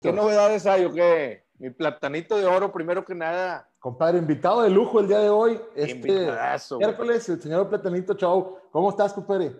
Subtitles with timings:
[0.00, 1.46] ¿Qué novedades hay o qué?
[1.58, 3.68] Mi platanito de oro, primero que nada.
[3.80, 5.60] Compadre, invitado de lujo el día de hoy.
[5.74, 6.30] Este
[6.78, 8.58] miércoles, el señor Platanito Chau.
[8.70, 9.56] ¿Cómo estás, compadre?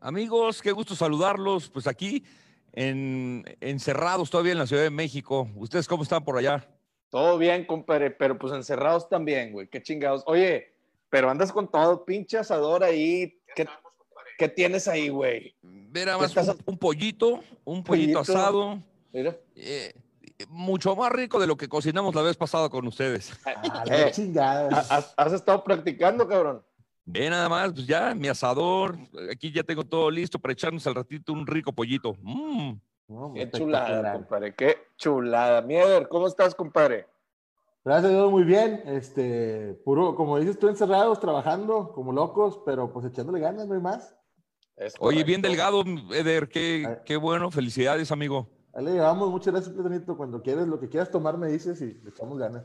[0.00, 1.70] Amigos, qué gusto saludarlos.
[1.70, 2.24] Pues aquí
[2.72, 5.48] en, encerrados todavía en la Ciudad de México.
[5.54, 6.68] ¿Ustedes cómo están por allá?
[7.10, 9.68] Todo bien, compadre, pero pues encerrados también, güey.
[9.68, 10.22] Qué chingados.
[10.26, 10.74] Oye,
[11.08, 13.40] pero andas con todo, pinche asador ahí.
[13.54, 13.66] ¿Qué,
[14.38, 15.54] qué tienes ahí, güey?
[15.62, 18.20] Mira, más estás un, un pollito, un pollito, Pollito.
[18.20, 18.82] asado.
[19.12, 19.36] Mira.
[19.54, 19.92] eh,
[20.48, 23.32] mucho más rico de lo que cocinamos la vez pasada con ustedes.
[23.46, 24.12] Ah, Eh.
[24.70, 26.62] ¿Has, has estado practicando, cabrón?
[27.06, 28.98] Ve nada más, pues ya, mi asador.
[29.30, 32.14] Aquí ya tengo todo listo para echarnos al ratito un rico pollito.
[32.20, 32.72] Mm.
[33.08, 34.54] No, Qué chulada, compadre.
[34.54, 35.62] Qué chulada.
[35.62, 37.06] Mieder, ¿cómo estás, compadre?
[37.84, 38.82] Gracias a Dios, muy bien.
[38.86, 43.80] Este, puro, como dices tú, encerrados, trabajando como locos, pero pues echándole ganas, no hay
[43.80, 44.16] más.
[44.98, 46.48] Oye, bien delgado, Eder.
[46.48, 47.02] Qué, Ah.
[47.04, 47.50] qué bueno.
[47.50, 48.48] Felicidades, amigo.
[48.74, 50.16] Ahí le llevamos, muchas gracias, Platanito.
[50.16, 52.64] Cuando quieres, lo que quieras tomar, me dices y le echamos ganas.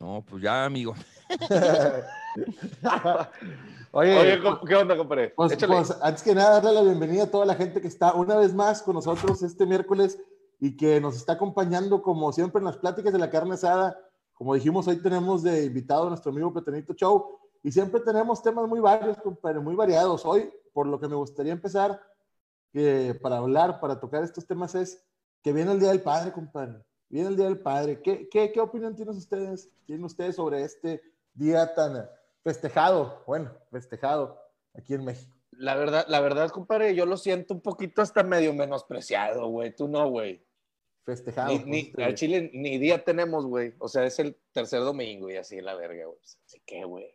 [0.00, 0.94] No, pues ya, amigo.
[3.92, 5.32] Oye, Oye, ¿cómo- ¿qué onda, compadre?
[5.36, 8.36] Pues, pues, antes que nada, darle la bienvenida a toda la gente que está una
[8.36, 10.18] vez más con nosotros este miércoles
[10.60, 13.96] y que nos está acompañando como siempre en las pláticas de la carne asada.
[14.34, 18.68] Como dijimos, hoy tenemos de invitado a nuestro amigo Platanito Show y siempre tenemos temas
[18.68, 20.24] muy varios, compadre, muy variados.
[20.24, 22.00] Hoy, por lo que me gustaría empezar
[22.72, 25.04] que para hablar, para tocar estos temas es
[25.40, 26.82] que viene el Día del Padre, compadre.
[27.08, 28.00] Viene el Día del Padre.
[28.02, 31.02] ¿Qué, qué, qué opinión tienen ustedes, tienen ustedes sobre este
[31.34, 32.08] día tan
[32.42, 33.22] festejado?
[33.26, 34.40] Bueno, festejado
[34.74, 35.34] aquí en México.
[35.52, 39.74] La verdad, la verdad, compadre, yo lo siento un poquito hasta medio menospreciado, güey.
[39.74, 40.44] Tú no, güey.
[41.04, 41.52] Festejado.
[41.52, 42.08] Ni, ni, ustedes.
[42.08, 43.74] al Chile ni día tenemos, güey.
[43.78, 46.18] O sea, es el tercer domingo y así la verga, güey.
[46.18, 47.14] Pues, Así que, güey.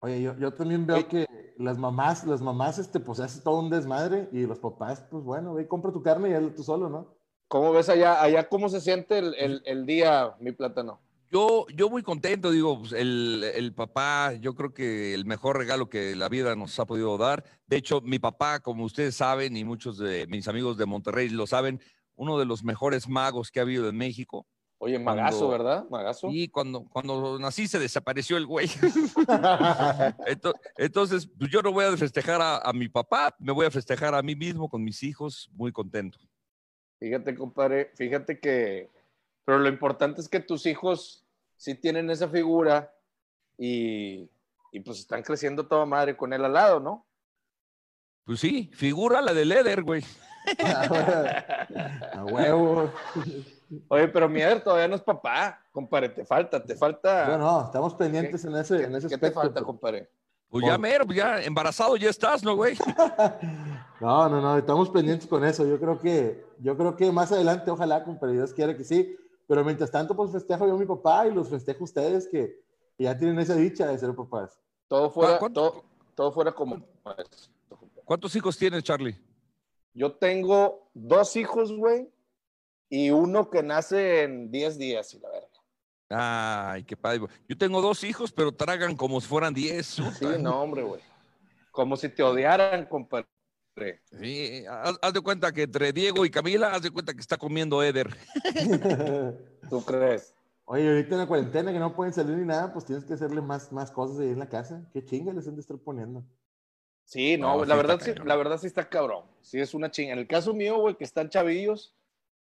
[0.00, 1.08] Oye, yo, yo también veo Oye.
[1.08, 5.24] que las mamás, las mamás, este, pues hace todo un desmadre y los papás, pues
[5.24, 7.13] bueno, ve, compra tu carne y hazlo tú solo, ¿no?
[7.48, 8.20] ¿Cómo ves allá?
[8.22, 11.00] Allá, ¿cómo se siente el, el, el día, mi plátano?
[11.30, 15.88] Yo, yo muy contento, digo, pues, el, el papá, yo creo que el mejor regalo
[15.88, 17.44] que la vida nos ha podido dar.
[17.66, 21.46] De hecho, mi papá, como ustedes saben, y muchos de mis amigos de Monterrey lo
[21.46, 21.80] saben,
[22.14, 24.46] uno de los mejores magos que ha habido en México.
[24.78, 25.84] Oye, magazo, Cuando- ¿verdad?
[25.90, 26.28] Magazo.
[26.30, 28.68] Y cuando, cuando nací se desapareció el güey.
[30.26, 33.70] Ento- Entonces, pues, yo no voy a festejar a, a mi papá, me voy a
[33.70, 36.18] festejar a mí mismo con mis hijos, muy contento.
[36.98, 38.90] Fíjate, compadre, fíjate que.
[39.44, 41.24] Pero lo importante es que tus hijos
[41.56, 42.94] sí tienen esa figura
[43.58, 44.30] y,
[44.72, 47.06] y pues están creciendo toda madre con él al lado, ¿no?
[48.24, 50.02] Pues sí, figura la de Leder, güey.
[52.12, 52.90] A huevo.
[53.88, 57.26] Oye, pero Mieder todavía no es papá, compadre, te falta, te falta.
[57.26, 60.10] Bueno, no, estamos pendientes en ese, ¿Qué, en ese qué te falta, compadre?
[60.48, 62.76] Pues ya mero, pues ya embarazado ya estás, ¿no, güey?
[64.00, 65.66] No, no, no, estamos pendientes con eso.
[65.66, 69.16] Yo creo que, yo creo que más adelante, ojalá, compadre, Dios quiera que sí.
[69.46, 72.60] Pero mientras tanto, pues festejo yo a mi papá y los festejo a ustedes que,
[72.96, 74.58] que ya tienen esa dicha de ser papás.
[74.88, 75.84] Todo fuera, ¿Cuánto- todo,
[76.14, 76.82] todo fuera como.
[78.04, 79.18] ¿Cuántos hijos tienes, Charlie?
[79.92, 82.10] Yo tengo dos hijos, güey,
[82.88, 85.48] y uno que nace en 10 días, y la verga.
[86.10, 87.20] Ay, qué padre.
[87.48, 89.86] Yo tengo dos hijos, pero tragan como si fueran diez.
[89.86, 91.00] Sí, no, hombre, güey.
[91.70, 93.26] Como si te odiaran, compadre.
[94.20, 97.36] Sí, haz, haz de cuenta que entre Diego y Camila, haz de cuenta que está
[97.36, 98.08] comiendo Eder.
[99.70, 100.34] ¿Tú crees?
[100.66, 103.42] Oye, ahorita en la cuarentena que no pueden salir ni nada, pues tienes que hacerle
[103.42, 104.88] más, más cosas ahí en la casa.
[104.92, 106.24] Qué chinga les han de estar poniendo.
[107.04, 109.24] Sí, no, No, güey, sí la verdad sí, la verdad sí está cabrón.
[109.42, 110.14] Sí es una chinga.
[110.14, 111.94] En el caso mío, güey, que están chavillos,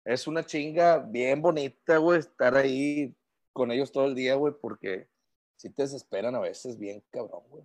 [0.04, 3.16] es una chinga bien bonita, güey, estar ahí
[3.54, 5.08] con ellos todo el día, güey, porque
[5.56, 7.64] sí te desesperan a veces bien cabrón, güey.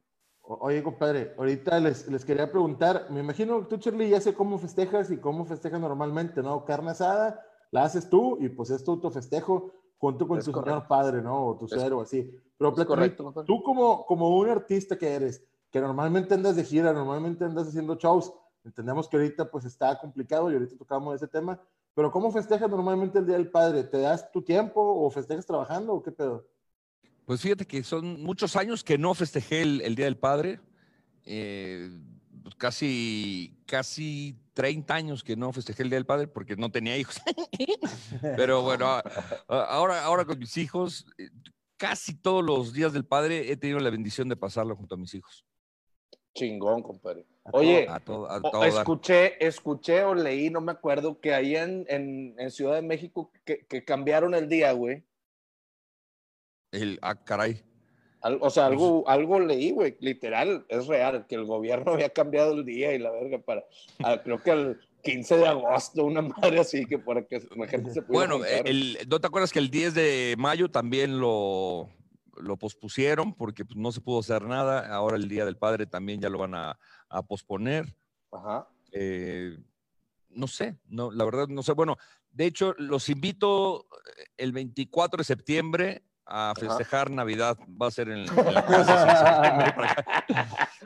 [0.49, 4.59] Oye, compadre, ahorita les, les quería preguntar, me imagino que tú, Charlie, ya sé cómo
[4.59, 6.65] festejas y cómo festejas normalmente, ¿no?
[6.65, 10.71] Carne asada, la haces tú y pues es tu autofestejo junto con Es tu correcto.
[10.71, 11.47] señor padre, ¿no?
[11.47, 12.33] O tu suegro así.
[12.59, 17.45] Pero correcto, tú como, como un artista que eres, que normalmente andas de gira, normalmente
[17.45, 18.33] andas haciendo shows,
[18.65, 21.61] entendemos que ahorita pues está complicado y ahorita tocamos ese tema,
[21.93, 23.83] pero ¿cómo festejas normalmente el Día del Padre?
[23.83, 26.47] ¿Te das tu tiempo o festejas trabajando o qué pedo?
[27.27, 30.61] Pues fíjate que son muchos años que no festejé el, el Día del Padre.
[31.25, 31.91] Eh,
[32.43, 36.97] pues casi, casi 30 años que no festejé el Día del Padre porque no tenía
[36.97, 37.21] hijos.
[38.37, 39.03] Pero bueno,
[39.49, 41.29] ahora, ahora con mis hijos, eh,
[41.77, 45.13] casi todos los días del Padre he tenido la bendición de pasarlo junto a mis
[45.15, 45.45] hijos.
[46.35, 47.25] Chingón, compadre.
[47.45, 48.69] A Oye, A todo, a o- todo dar.
[48.69, 53.33] escuché, escuché o leí, no me acuerdo, que ahí en, en, en Ciudad de México
[53.45, 55.03] que, que cambiaron el día, güey.
[56.73, 57.63] El, ah, caray.
[58.23, 62.65] o sea, algo, algo leí, güey, literal, es real, que el gobierno había cambiado el
[62.65, 63.65] día y la verga para,
[64.23, 68.03] creo que el 15 de agosto, una madre así, que para que la gente se
[68.03, 71.89] pudiera Bueno, el, ¿no te acuerdas que el 10 de mayo también lo,
[72.37, 74.93] lo pospusieron porque pues, no se pudo hacer nada?
[74.93, 76.79] Ahora el Día del Padre también ya lo van a,
[77.09, 77.95] a posponer.
[78.33, 78.69] Ajá.
[78.91, 79.57] Eh,
[80.31, 81.73] no sé, no, la verdad no sé.
[81.73, 81.97] Bueno,
[82.31, 83.87] de hecho, los invito
[84.37, 87.57] el 24 de septiembre a festejar Navidad.
[87.81, 90.25] Va a ser en, la casa.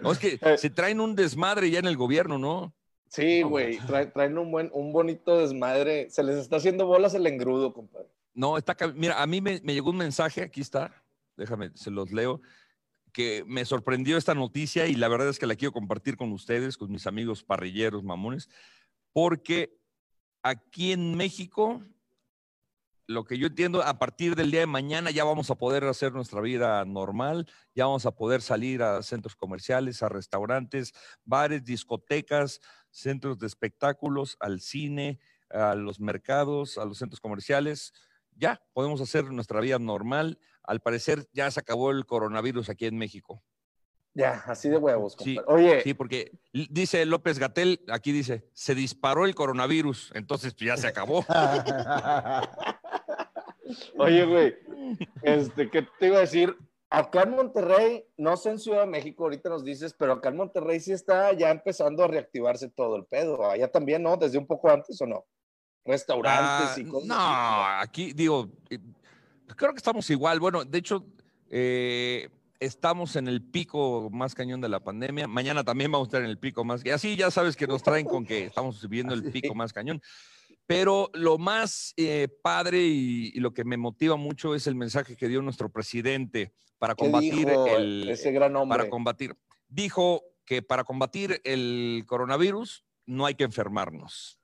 [0.01, 0.59] no, es que eh.
[0.59, 2.75] se traen un desmadre ya en el gobierno, ¿no?
[3.09, 3.79] Sí, güey,
[4.15, 6.09] traen un buen, un bonito desmadre.
[6.11, 8.09] Se les está haciendo bolas el engrudo, compadre.
[8.35, 10.95] No, está, mira, a mí me, me llegó un mensaje, aquí está,
[11.37, 12.41] déjame, se los leo,
[13.13, 16.77] que me sorprendió esta noticia y la verdad es que la quiero compartir con ustedes,
[16.77, 18.49] con mis amigos parrilleros, mamones,
[19.13, 19.77] porque
[20.43, 21.83] aquí en México
[23.11, 26.13] lo que yo entiendo, a partir del día de mañana ya vamos a poder hacer
[26.13, 30.93] nuestra vida normal, ya vamos a poder salir a centros comerciales, a restaurantes,
[31.25, 32.61] bares, discotecas,
[32.91, 35.19] centros de espectáculos, al cine,
[35.51, 37.93] a los mercados, a los centros comerciales.
[38.37, 40.39] Ya podemos hacer nuestra vida normal.
[40.63, 43.43] Al parecer ya se acabó el coronavirus aquí en México.
[44.15, 45.17] Ya, así de huevos.
[45.19, 45.83] Sí, Oye.
[45.83, 50.89] Sí, porque dice López Gatel, aquí dice, se disparó el coronavirus, entonces pues, ya se
[50.89, 51.25] acabó.
[53.99, 54.57] Oye, güey,
[55.23, 56.57] este, ¿qué te iba a decir?
[56.89, 60.37] Acá en Monterrey, no sé en Ciudad de México, ahorita nos dices, pero acá en
[60.37, 63.49] Monterrey sí está ya empezando a reactivarse todo el pedo.
[63.49, 64.17] Allá también, ¿no?
[64.17, 65.25] Desde un poco antes o no.
[65.85, 67.09] Restaurantes y ah, cosas.
[67.09, 68.79] No, aquí digo, eh,
[69.57, 70.41] creo que estamos igual.
[70.41, 71.07] Bueno, de hecho,
[71.49, 72.29] eh,
[72.59, 75.27] estamos en el pico más cañón de la pandemia.
[75.27, 76.85] Mañana también vamos a estar en el pico más.
[76.85, 80.03] Y así ya sabes que nos traen con que estamos viviendo el pico más cañón.
[80.71, 85.27] Pero lo más eh, padre y, lo que me motiva mucho es el mensaje que
[85.27, 88.79] dio nuestro presidente para combatir el ese gran hombre?
[88.79, 89.35] para combatir.
[89.67, 94.39] Dijo que para combatir el coronavirus no hay que enfermarnos.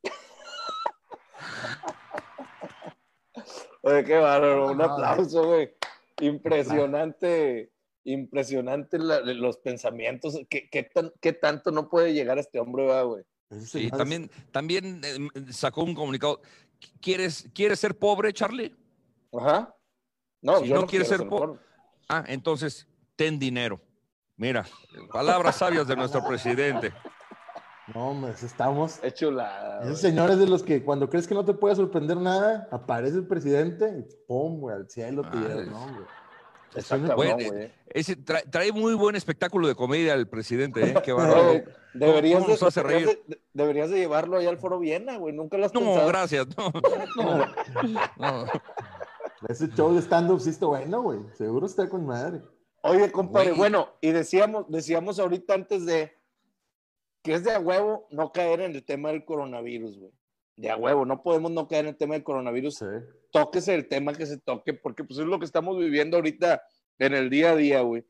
[3.82, 5.76] Oye, qué bárbaro, un aplauso, güey.
[6.20, 7.70] Impresionante,
[8.02, 10.36] impresionante los pensamientos.
[10.50, 13.22] ¿Qué, qué, tanto no puede llegar a este hombre, güey?
[13.64, 16.40] Sí, también, también em, sacó un comunicado.
[17.00, 18.74] ¿Quieres, ¿Quieres ser pobre, Charlie?
[19.32, 19.74] Ajá.
[20.42, 21.58] No, yo no, quieres ser pobre.
[22.08, 23.80] Ah, entonces, ten dinero.
[24.36, 24.66] Mira,
[25.12, 26.92] palabras sabias de nuestro presidente.
[27.94, 28.98] No, hombre, estamos.
[29.02, 29.82] Es chulada.
[29.84, 33.26] Esos señores de los que cuando crees que no te puede sorprender nada, aparece el
[33.26, 36.06] presidente y pum, güey, al cielo te no, güey.
[37.16, 37.36] Bueno,
[37.88, 40.94] ese trae, muy buen espectáculo de comedia el presidente, ¿eh?
[41.04, 41.12] Qué
[41.94, 45.34] deberías, de, deberías, de, llevarlo allá al Foro Viena, güey.
[45.34, 46.72] Nunca lo has no, Gracias, no,
[48.18, 48.46] no,
[49.48, 51.20] Ese show de stand-up sí está bueno, güey.
[51.34, 52.42] Seguro está con madre.
[52.82, 56.12] Oye, compadre, bueno, y decíamos, decíamos ahorita antes de
[57.22, 60.12] que es de a huevo no caer en el tema del coronavirus, güey.
[60.56, 62.76] De a huevo, no podemos no caer en el tema del coronavirus.
[62.76, 62.86] Sí.
[63.30, 66.62] Tóquese el tema que se toque, porque pues es lo que estamos viviendo ahorita
[66.98, 68.04] en el día a día, güey.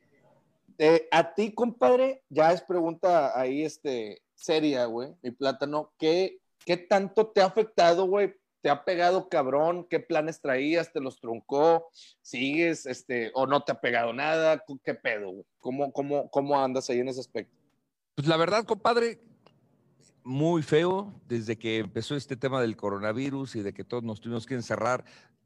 [0.79, 6.77] Eh, a ti, compadre, ya es pregunta ahí, este, seria, güey, mi plátano, ¿qué, ¿qué
[6.77, 8.35] tanto te ha afectado, güey?
[8.61, 9.87] ¿Te ha pegado cabrón?
[9.89, 10.93] ¿Qué planes traías?
[10.93, 11.89] ¿Te los truncó?
[12.21, 14.63] ¿Sigues, este, o no te ha pegado nada?
[14.85, 15.45] ¿Qué pedo, güey?
[15.59, 17.57] ¿Cómo, cómo, ¿Cómo andas ahí en ese aspecto?
[18.17, 19.21] Pues la verdad, compadre,
[20.27, 24.45] muy feo desde que empezó este tema del coronavirus y de que todos nos tuvimos
[24.45, 25.05] que encerrar.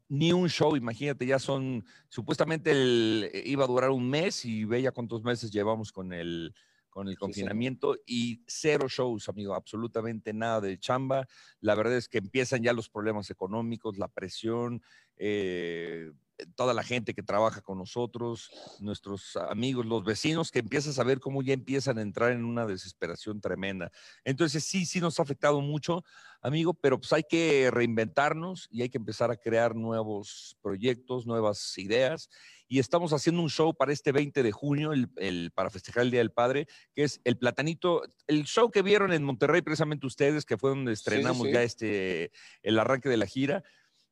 [0.09, 4.81] Ni un show, imagínate, ya son, supuestamente eh, iba a durar un mes y ve
[4.81, 6.53] ya cuántos meses llevamos con el,
[6.89, 11.27] con el confinamiento y cero shows, amigo, absolutamente nada de chamba.
[11.59, 14.81] La verdad es que empiezan ya los problemas económicos, la presión,
[15.15, 16.11] eh,
[16.55, 21.19] toda la gente que trabaja con nosotros, nuestros amigos, los vecinos, que empiezas a ver
[21.19, 23.91] cómo ya empiezan a entrar en una desesperación tremenda.
[24.23, 26.03] Entonces, sí, sí nos ha afectado mucho,
[26.41, 31.77] amigo, pero pues hay que reinventarnos y hay que empezar a crear nuevos proyectos, nuevas
[31.77, 32.29] ideas.
[32.67, 36.21] Y estamos haciendo un show para este 20 de junio, el, para festejar el Día
[36.21, 40.57] del Padre, que es el Platanito, el show que vieron en Monterrey precisamente ustedes, que
[40.57, 42.31] fue donde estrenamos ya este,
[42.63, 43.63] el arranque de la gira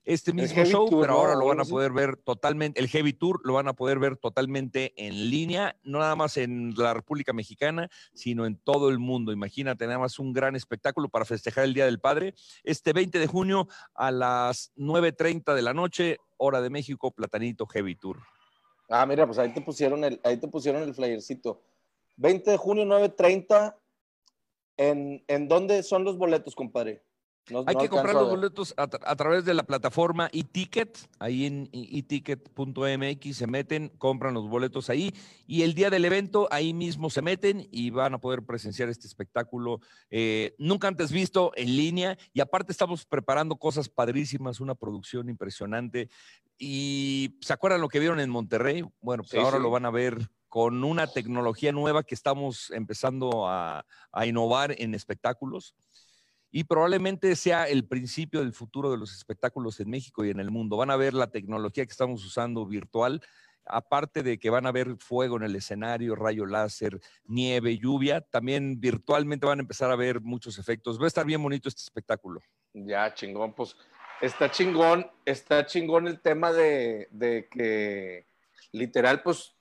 [0.10, 3.54] este mismo show, pero ahora lo van a poder ver totalmente, el Heavy Tour lo
[3.54, 8.48] van a poder ver totalmente en línea, no nada más en la República Mexicana, sino
[8.48, 9.32] en todo el mundo.
[9.32, 12.34] Imagínate, nada más un gran espectáculo para festejar el Día del Padre.
[12.64, 17.96] Este 20 de junio a las 9.30 de la noche, hora de México, Platanito Heavy
[17.96, 18.18] Tour.
[18.90, 21.62] Ah, mira, pues ahí te pusieron el, ahí te pusieron el flyercito.
[22.18, 23.76] 20 de junio, 9.30.
[24.78, 27.04] ¿En, ¿En dónde son los boletos, compadre?
[27.50, 30.98] No- Hay no que comprar los boletos a, tra- a través de la plataforma eTicket.
[31.18, 35.14] Ahí en eticket.mx se meten, compran los boletos ahí.
[35.48, 39.08] Y el día del evento, ahí mismo se meten y van a poder presenciar este
[39.08, 39.80] espectáculo
[40.12, 42.18] eh, nunca antes visto en línea.
[42.34, 46.10] Y aparte, estamos preparando cosas padrísimas, una producción impresionante.
[46.58, 48.84] Y ¿se acuerdan lo que vieron en Monterrey?
[49.02, 49.64] Bueno, pues Sí, ahora sí.
[49.64, 54.94] lo van a ver con una tecnología nueva que estamos empezando a, a innovar en
[54.96, 55.76] espectáculos
[56.52, 60.52] y probablemente sea el principio del futuro de los espectáculos en México y en el
[60.52, 60.78] mundo.
[60.78, 63.22] Van a ver la tecnología que estamos usando virtual,
[63.66, 68.80] aparte de que van a ver fuego en el escenario, rayo láser, nieve, lluvia, también
[68.80, 71.00] virtualmente van a empezar a ver muchos efectos.
[71.00, 72.42] Va a estar bien bonito este espectáculo.
[72.74, 73.76] Ya, chingón, pues
[74.22, 78.26] está chingón, está chingón el tema de, de que
[78.72, 79.54] literal, pues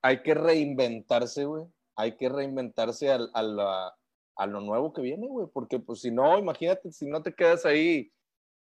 [0.00, 1.66] hay que reinventarse, güey.
[1.94, 3.94] Hay que reinventarse al- a, la-
[4.36, 5.46] a lo nuevo que viene, güey.
[5.52, 8.12] Porque, pues, si no, imagínate, si no te quedas ahí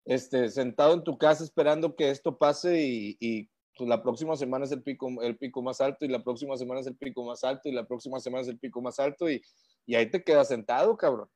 [0.05, 4.65] este, sentado en tu casa esperando que esto pase y, y, pues, la próxima semana
[4.65, 7.43] es el pico, el pico más alto y la próxima semana es el pico más
[7.43, 9.41] alto y la próxima semana es el pico más alto y,
[9.85, 11.29] y ahí te quedas sentado, cabrón.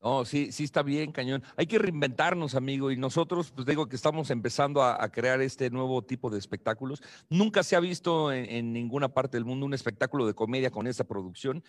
[0.00, 1.42] No, sí, sí está bien, cañón.
[1.56, 5.70] Hay que reinventarnos, amigo, y nosotros, pues digo que estamos empezando a, a crear este
[5.70, 7.02] nuevo tipo de espectáculos.
[7.28, 10.86] Nunca se ha visto en, en ninguna parte del mundo un espectáculo de comedia con
[10.86, 11.64] esta producción.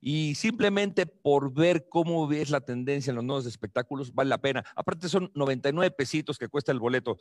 [0.00, 4.64] Y simplemente por ver cómo es la tendencia en los nuevos espectáculos, vale la pena.
[4.76, 7.18] Aparte son 99 pesitos que cuesta el boleto.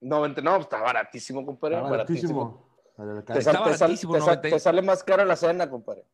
[0.00, 1.76] 90, no, está baratísimo, compadre.
[1.76, 2.34] Está baratísimo.
[2.40, 2.76] baratísimo.
[2.96, 3.40] Vale, la Te, cara.
[3.42, 4.48] sal- Está te sal- baratísimo, te sal- 90.
[4.56, 6.06] te sale más cara la cena, compadre.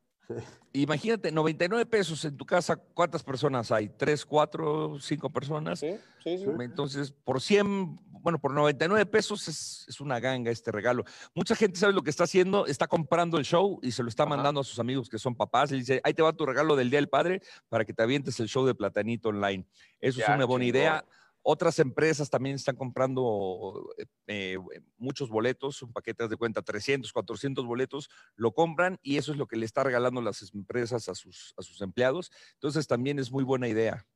[0.73, 3.89] Imagínate, 99 pesos en tu casa, ¿cuántas personas hay?
[3.91, 5.81] ¿Tres, cuatro, cinco personas?
[5.81, 6.45] Sí, sí, sí.
[6.61, 11.05] Entonces, por 100, bueno, por 99 pesos es, es una ganga este regalo.
[11.35, 14.23] Mucha gente sabe lo que está haciendo, está comprando el show y se lo está
[14.23, 14.31] Ajá.
[14.31, 15.71] mandando a sus amigos que son papás.
[15.71, 18.41] Le dice, ahí te va tu regalo del Día del Padre para que te avientes
[18.41, 19.67] el show de Platanito Online.
[20.01, 21.05] Eso es una buena idea.
[21.43, 24.59] Otras empresas también están comprando eh, eh,
[24.97, 29.47] muchos boletos, un paquete de cuenta, 300, 400 boletos, lo compran y eso es lo
[29.47, 32.31] que le está regalando las empresas a sus, a sus empleados.
[32.55, 34.07] Entonces también es muy buena idea.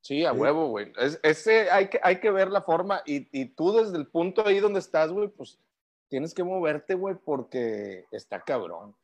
[0.00, 0.92] Sí, a huevo, güey.
[0.96, 4.46] Es- ese hay que, hay que ver la forma y, y tú desde el punto
[4.46, 5.58] ahí donde estás, güey, pues
[6.08, 8.96] tienes que moverte, güey, porque está cabrón.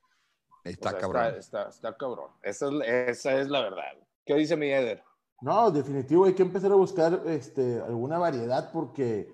[0.49, 1.25] O Está sea, cabrón.
[1.27, 2.31] Está, está, está cabrón.
[2.43, 3.99] Esa es, esa es la verdad.
[4.25, 5.03] ¿Qué dice mi Eder?
[5.45, 9.31] No, definitivo, hay que empezar a buscar este, alguna variedad porque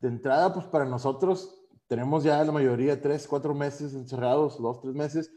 [0.00, 4.92] de entrada, pues para nosotros tenemos ya la mayoría tres, cuatro meses encerrados, dos, tres
[4.92, 5.30] meses,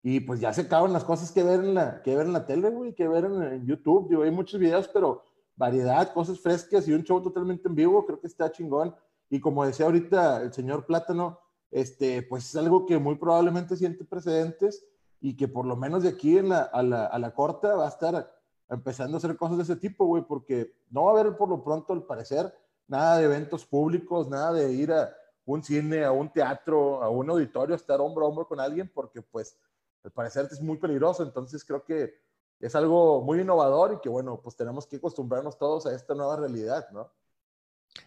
[0.00, 2.46] y pues ya se acaban las cosas que ver en la, que ver en la
[2.46, 4.08] tele, güey, que ver en, YouTube.
[4.08, 5.24] Digo, hay muchos videos, pero
[5.56, 8.94] variedad, cosas frescas y un show totalmente en vivo, creo que está chingón.
[9.30, 11.40] Y como decía ahorita el señor Plátano,
[11.72, 14.86] este, pues es algo que muy probablemente siente precedentes
[15.20, 17.86] y que por lo menos de aquí en la, a, la, a la corta va
[17.86, 21.36] a estar empezando a hacer cosas de ese tipo, güey, porque no va a haber
[21.36, 22.52] por lo pronto, al parecer,
[22.88, 25.14] nada de eventos públicos, nada de ir a
[25.44, 28.90] un cine, a un teatro, a un auditorio, a estar hombro a hombro con alguien,
[28.92, 29.58] porque pues
[30.04, 32.14] al parecer es muy peligroso, entonces creo que
[32.60, 36.36] es algo muy innovador y que bueno, pues tenemos que acostumbrarnos todos a esta nueva
[36.36, 37.10] realidad, ¿no?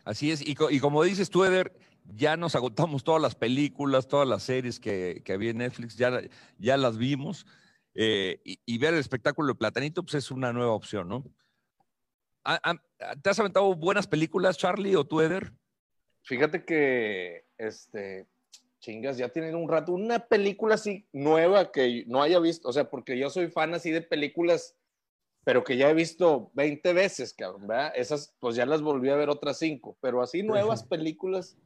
[0.03, 1.77] Así es, y, co- y como dices tú, Eder,
[2.15, 6.21] ya nos agotamos todas las películas, todas las series que, que había en Netflix, ya,
[6.57, 7.45] ya las vimos,
[7.95, 11.23] eh, y, y ver el espectáculo de Platanito, pues es una nueva opción, ¿no?
[12.43, 12.59] ¿Ha-
[12.99, 15.51] ha- ¿Te has aventado buenas películas, Charlie, o tú, Eder?
[16.23, 18.27] Fíjate que, este,
[18.79, 22.89] chingas, ya tienen un rato, una película así nueva que no haya visto, o sea,
[22.89, 24.75] porque yo soy fan así de películas,
[25.43, 27.93] pero que ya he visto 20 veces, cabrón, ¿verdad?
[27.95, 31.57] Esas, pues ya las volví a ver otras cinco, pero así nuevas películas,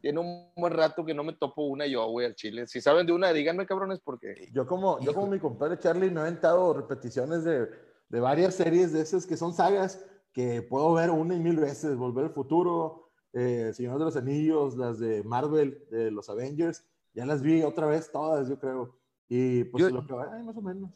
[0.00, 2.66] tiene un buen rato que no me topo una yo, güey, al chile.
[2.66, 6.20] Si saben de una, díganme, cabrones, porque Yo como, yo como mi compadre Charlie me
[6.20, 7.68] he aventado repeticiones de,
[8.08, 11.96] de varias series de esas que son sagas que puedo ver una y mil veces,
[11.96, 17.26] Volver al Futuro, eh, Señor de los Anillos, las de Marvel, de los Avengers, ya
[17.26, 18.96] las vi otra vez todas, yo creo.
[19.28, 20.90] Y pues Yo- lo que va, ay, más o menos.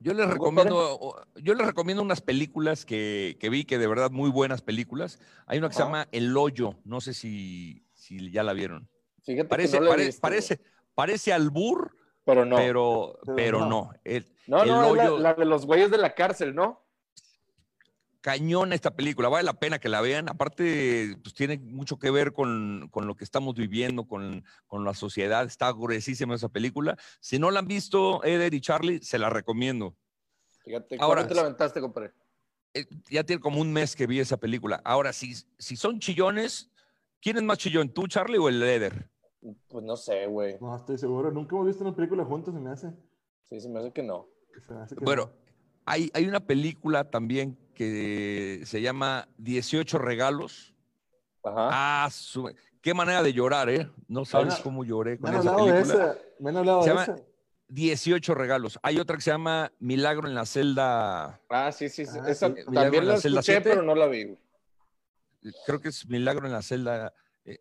[0.00, 4.10] Yo les ¿Algo, recomiendo, yo les recomiendo unas películas que, que vi que de verdad
[4.10, 5.20] muy buenas películas.
[5.46, 8.88] Hay una que se llama El Hoyo, no sé si, si ya la vieron.
[9.22, 10.60] fíjate Parece, no pare- parece,
[10.94, 12.56] parece albur, pero no.
[12.56, 13.68] pero, Pero no.
[13.68, 13.90] no.
[14.04, 16.82] El- no, El no, es la, hoyo- la de los güeyes de la cárcel, ¿no?
[18.20, 20.28] cañón esta película, vale la pena que la vean.
[20.28, 24.94] Aparte, pues tiene mucho que ver con, con lo que estamos viviendo, con, con la
[24.94, 25.44] sociedad.
[25.44, 26.96] Está gruesísima esa película.
[27.20, 29.96] Si no la han visto, Eder y Charlie, se la recomiendo.
[30.64, 32.12] Fíjate, Ahora- ¿cuándo te la aventaste, compadre?
[32.74, 34.80] Eh, ya tiene como un mes que vi esa película.
[34.84, 36.70] Ahora, si, si son chillones,
[37.22, 39.08] ¿quién es más chillón, tú, Charlie, o el Eder?
[39.68, 40.56] Pues no sé, güey.
[40.60, 42.92] No estoy seguro, nunca hemos visto una película juntos, se me hace.
[43.44, 44.28] Sí, se me hace que no.
[44.66, 45.32] se me hace que Bueno, no.
[45.84, 50.74] Hay, hay una película también que se llama 18 regalos.
[51.42, 52.04] Ajá.
[52.04, 53.90] Ah, su- qué manera de llorar, ¿eh?
[54.06, 55.94] No sabes Bueno, cómo lloré con esa hablado de película.
[56.12, 56.18] esa.
[56.38, 57.16] Me han hablado Se de llama- esa.
[57.68, 58.78] 18 regalos.
[58.82, 61.40] Hay otra que se llama Milagro en la celda.
[61.48, 62.18] Ah, sí, sí, sí.
[62.22, 62.54] Ah, Esa sí.
[62.72, 64.38] También la la escuché, pero no la vi, güey.
[65.66, 67.12] Creo que es Milagro en la celda.
[67.44, 67.58] eh,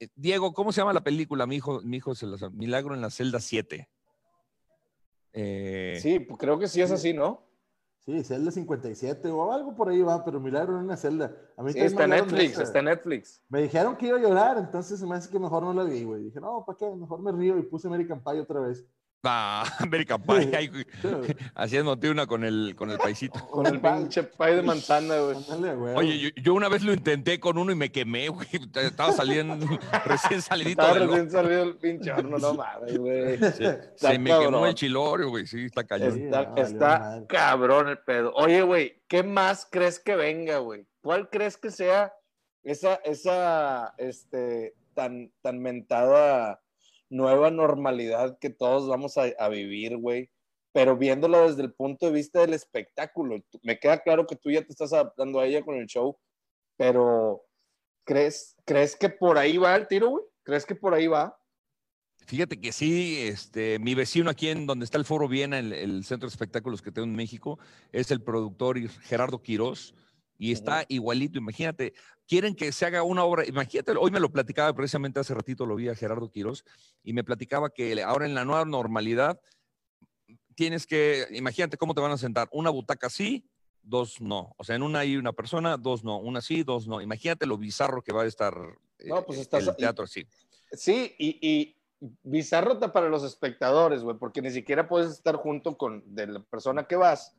[0.00, 1.46] eh, Diego, ¿cómo se llama la película?
[1.46, 2.54] Mi hijo, mi hijo se la sabe.
[2.56, 3.88] Milagro en la celda 7.
[5.32, 7.46] Eh, Sí, pues creo que sí es así, ¿no?
[8.00, 11.36] Sí, celda 57 o algo por ahí va, pero milagro en una celda.
[11.58, 12.62] A mí Sí, también me está Netflix, esa.
[12.62, 13.42] está en Netflix.
[13.50, 16.04] Me dijeron que iba a llorar, entonces se me hace que mejor no la vi,
[16.04, 16.22] güey.
[16.24, 16.88] Dije, no, ¿para qué?
[16.88, 18.86] Mejor me río y puse American Pie otra vez.
[19.24, 20.70] Ah, American Pie, ahí,
[21.54, 23.38] haciéndote una con el, con el paisito.
[23.48, 25.94] Con el pinche pie de manzana, güey.
[25.96, 28.46] Oye, yo, yo una vez lo intenté con uno y me quemé, güey.
[28.74, 29.66] Estaba saliendo
[30.04, 33.38] recién salidito Estaba del recién salido el pinche horno, no mames, güey.
[33.96, 35.46] Se, me quemó el chilorio, güey.
[35.46, 36.18] Sí, está cañón.
[36.18, 38.32] Está, no, está cabrón el pedo.
[38.34, 40.86] Oye, güey, ¿qué más crees que venga, güey?
[41.00, 42.14] ¿Cuál crees que sea
[42.62, 46.60] esa, esa, este, tan, tan mentada
[47.10, 50.30] nueva normalidad que todos vamos a, vivir, güey?
[50.72, 53.42] Pero viéndolo desde el punto de vista del espectáculo.
[53.62, 56.18] Me queda claro que tú ya te estás adaptando a ella con el show,
[56.76, 57.42] pero
[58.04, 60.24] ¿crees, ¿crees que por ahí va el tiro, güey?
[60.42, 61.36] ¿Crees que por ahí va?
[62.26, 66.04] Fíjate que sí, este, mi vecino aquí en donde está el Foro Viena, el, el
[66.04, 67.58] centro de espectáculos que tengo en México,
[67.90, 69.94] es el productor Gerardo Quirós
[70.38, 71.38] y está igualito.
[71.38, 71.92] Imagínate,
[72.26, 73.44] quieren que se haga una obra.
[73.44, 76.64] Imagínate, hoy me lo platicaba precisamente hace ratito, lo vi a Gerardo Quirós
[77.02, 79.40] y me platicaba que ahora en la nueva normalidad
[80.54, 83.44] tienes que, imagínate cómo te van a sentar, una butaca sí,
[83.82, 84.54] dos no.
[84.58, 87.00] O sea, en una hay una persona, dos no, una sí, dos no.
[87.00, 88.54] Imagínate lo bizarro que va a estar
[89.04, 90.26] No, pues eh, estás- el teatro así.
[90.72, 91.76] Sí, y, y
[92.22, 96.40] bizarro ta- para los espectadores, güey, porque ni siquiera puedes estar junto con de la
[96.42, 97.34] persona que vas.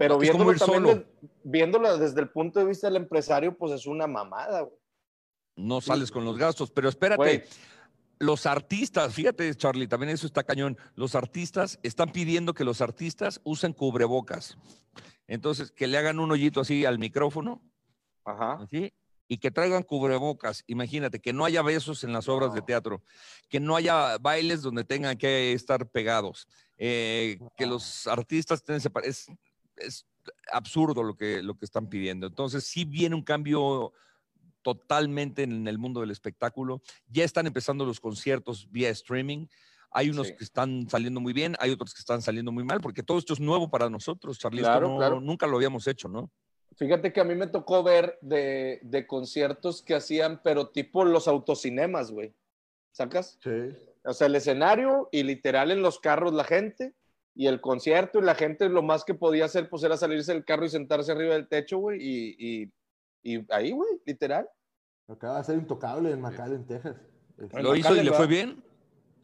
[0.00, 0.94] Pero como viéndolo también solo.
[0.94, 1.06] des-
[1.44, 4.74] viéndolo desde el punto de vista del empresario, pues es una mamada, güey.
[5.56, 7.42] no sales con los gastos, pero espérate, Güey.
[8.18, 13.42] los artistas, fíjate Charlie, también eso está cañón, los artistas están pidiendo que los artistas
[13.44, 14.56] usen cubrebocas.
[15.26, 17.62] Entonces, que le hagan un hoyito así al micrófono,
[18.24, 18.54] Ajá.
[18.62, 18.92] así,
[19.28, 20.64] y que traigan cubrebocas.
[20.66, 22.64] Imagínate, que no haya besos en las obras de No.
[22.66, 23.02] teatro,
[23.50, 26.48] que no haya bailes donde tengan que estar pegados,
[26.78, 29.26] eh, que los artistas estén separados.
[29.76, 30.06] Es,
[30.52, 32.26] absurdo lo que, lo que están pidiendo.
[32.26, 33.92] Entonces, sí viene un cambio
[34.62, 36.82] totalmente en el mundo del espectáculo.
[37.08, 39.46] Ya están empezando los conciertos vía streaming.
[39.90, 40.36] Hay unos Sí.
[40.36, 43.32] que están saliendo muy bien, hay otros que están saliendo muy mal, porque todo esto
[43.32, 44.60] es nuevo para nosotros, Charlie.
[44.62, 45.20] Claro, no- claro.
[45.20, 46.30] Nunca lo habíamos hecho, ¿no?
[46.76, 51.26] Fíjate que a mí me tocó ver de, de conciertos que hacían, pero tipo los
[51.26, 52.32] autocinemas, güey.
[52.92, 53.38] ¿Sacas?
[53.42, 53.50] Sí.
[54.04, 56.94] O sea, el escenario y literal en los carros la gente
[57.34, 60.44] y el concierto y la gente lo más que podía hacer pues era salirse del
[60.44, 62.72] carro y sentarse arriba del techo, güey, y, y,
[63.22, 64.48] y ahí, güey, literal.
[65.08, 66.96] Acaba de ser intocable en McAllen, Texas.
[67.38, 68.62] En Lo hizo y le fue bien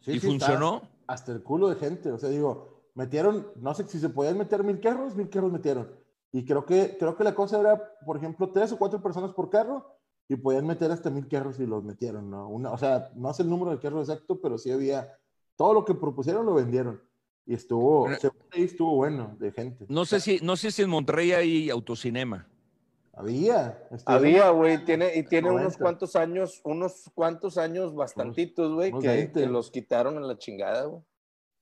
[0.01, 0.81] Sí, y sí, funcionó.
[1.07, 2.11] Hasta el culo de gente.
[2.11, 5.91] O sea, digo, metieron, no sé si se podían meter mil carros, mil carros metieron.
[6.31, 9.49] Y creo que, creo que la cosa era, por ejemplo, tres o cuatro personas por
[9.49, 12.49] carro y podían meter hasta mil carros y los metieron, ¿no?
[12.49, 15.17] Una, o sea, no sé el número de carros exacto, pero sí había,
[15.55, 17.01] todo lo que propusieron lo vendieron.
[17.47, 19.85] Y estuvo, Pero- según ahí estuvo bueno de gente.
[19.87, 22.45] No sé si, no sé si en Monterrey hay autocinema.
[23.13, 23.79] Había.
[24.05, 25.79] Había, güey, tiene, y tiene unos 90.
[25.79, 29.39] cuantos años, unos cuantos años bastantitos, güey, que, 20.
[29.39, 31.01] que los quitaron a la chingada, güey.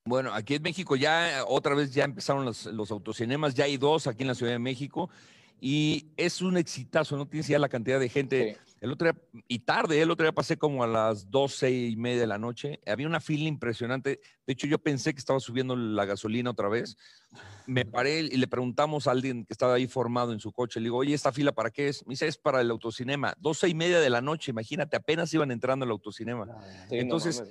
[0.04, 4.06] Bueno, aquí en México ya otra vez ya empezaron los, los autocinemas, ya hay dos
[4.06, 5.08] aquí en la Ciudad de México
[5.60, 8.54] y es un exitazo, no tienes ya la cantidad de gente.
[8.66, 8.75] Sí.
[8.86, 12.20] El otro día, y tarde, el otro día pasé como a las doce y media
[12.20, 16.04] de la noche, había una fila impresionante, de hecho yo pensé que estaba subiendo la
[16.04, 16.96] gasolina otra vez,
[17.66, 20.84] me paré y le preguntamos a alguien que estaba ahí formado en su coche, le
[20.84, 22.06] digo, oye, ¿esta fila para qué es?
[22.06, 25.50] Me dice, es para el autocinema, doce y media de la noche, imagínate, apenas iban
[25.50, 26.46] entrando al autocinema.
[26.48, 27.42] Ah, Sí, Entonces.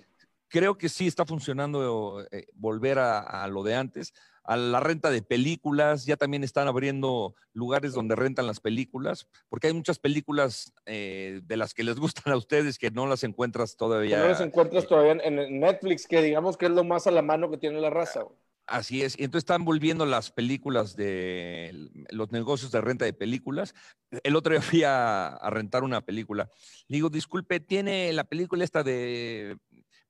[0.55, 4.13] Creo que sí está funcionando eh, volver a, a lo de antes.
[4.45, 9.67] A la renta de películas, ya también están abriendo lugares donde rentan las películas, porque
[9.67, 13.75] hay muchas películas eh, de las que les gustan a ustedes que no las encuentras
[13.75, 14.19] todavía.
[14.19, 17.11] no los encuentras eh, todavía en, en Netflix, que digamos que es lo más a
[17.11, 18.37] la mano que tiene la raza, güey.
[18.67, 19.19] Así es.
[19.19, 23.75] Y entonces están volviendo las películas de los negocios de renta de películas.
[24.23, 26.49] El otro día fui a, a rentar una película.
[26.87, 29.57] Le digo, disculpe, ¿tiene la película esta de...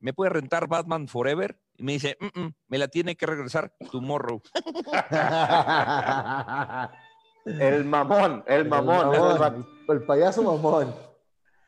[0.06, 1.60] ¿Me puede rentar Batman Forever?
[1.78, 4.40] Y me dice, "Mm, mm, me la tiene que regresar tomorrow.
[7.46, 9.66] El mamón, el mamón.
[9.88, 10.94] el payaso mamón.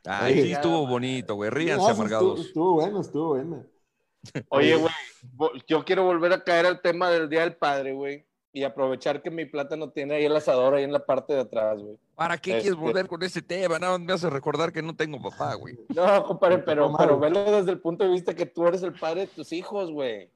[0.06, 0.41] Ay, Sí.
[0.43, 1.50] sí, estuvo bonito, güey.
[1.50, 2.39] Ríanse, No, amargados.
[2.39, 3.63] Estuvo, estuvo bueno, estuvo bueno.
[4.50, 4.93] Oye, güey,
[5.67, 8.27] yo quiero volver a caer al tema del Día del Padre, güey.
[8.54, 11.80] Y aprovechar que mi plátano tiene ahí el asador ahí en la parte de atrás,
[11.80, 11.98] güey.
[12.16, 13.78] ¿Para qué quieres Este- volver con ese tema?
[13.78, 15.78] Nada me hace recordar que no tengo papá, güey.
[15.96, 19.22] No, compadre, pero, pero velo desde el punto de vista que tú eres el padre
[19.22, 20.30] de tus hijos, güey.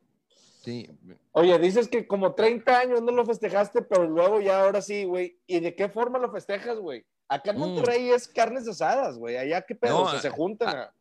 [0.64, 0.88] Sí.
[1.32, 5.40] Oye, dices que como 30 años no lo festejaste, pero luego ya ahora sí, güey.
[5.48, 7.04] ¿Y de qué forma lo festejas, güey?
[7.28, 7.60] Acá en Mm.
[7.62, 9.38] Monterrey es carnes asadas, güey.
[9.38, 10.94] Allá qué pedo, No, O sea, se a- juntan a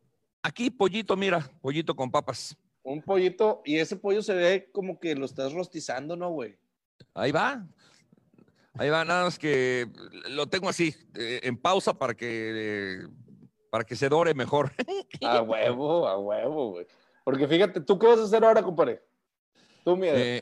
[0.42, 2.56] Aquí pollito, mira, pollito con papas.
[2.82, 6.56] un pollito y ese pollo se ve como que lo estás rostizando, ¿no, güey?
[7.14, 7.66] Ahí va.
[8.74, 9.88] Ahí va, nada más que
[10.30, 13.08] lo tengo así, eh, en pausa para que, eh,
[13.70, 14.72] para que se dore mejor.
[15.22, 16.86] A huevo, a huevo, güey.
[17.24, 19.02] Porque fíjate, ¿tú qué vas a hacer ahora, compadre?
[19.84, 20.14] Tú, mira.
[20.16, 20.40] Eh,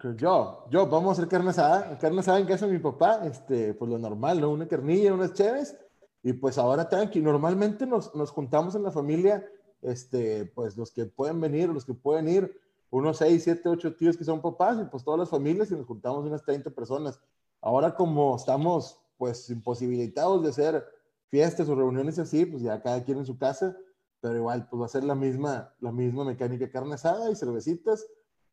[0.00, 1.98] Que Yo, yo, vamos a hacer carne asada.
[1.98, 4.50] Carne asada en casa de mi papá, este, pues lo normal, ¿no?
[4.50, 5.76] Una carnilla, unas chéves.
[6.22, 7.20] Y pues ahora tranqui.
[7.20, 9.46] Normalmente nos, nos juntamos en la familia,
[9.82, 12.58] este, pues los que pueden venir, los que pueden ir,
[12.90, 15.86] unos 6, 7, 8 tíos que son papás y pues todas las familias y nos
[15.86, 17.20] juntamos unas 30 personas.
[17.60, 20.84] Ahora como estamos pues imposibilitados de hacer
[21.30, 23.76] fiestas o reuniones así, pues ya cada quien en su casa,
[24.20, 28.06] pero igual pues va a ser la misma, la misma mecánica carne asada y cervecitas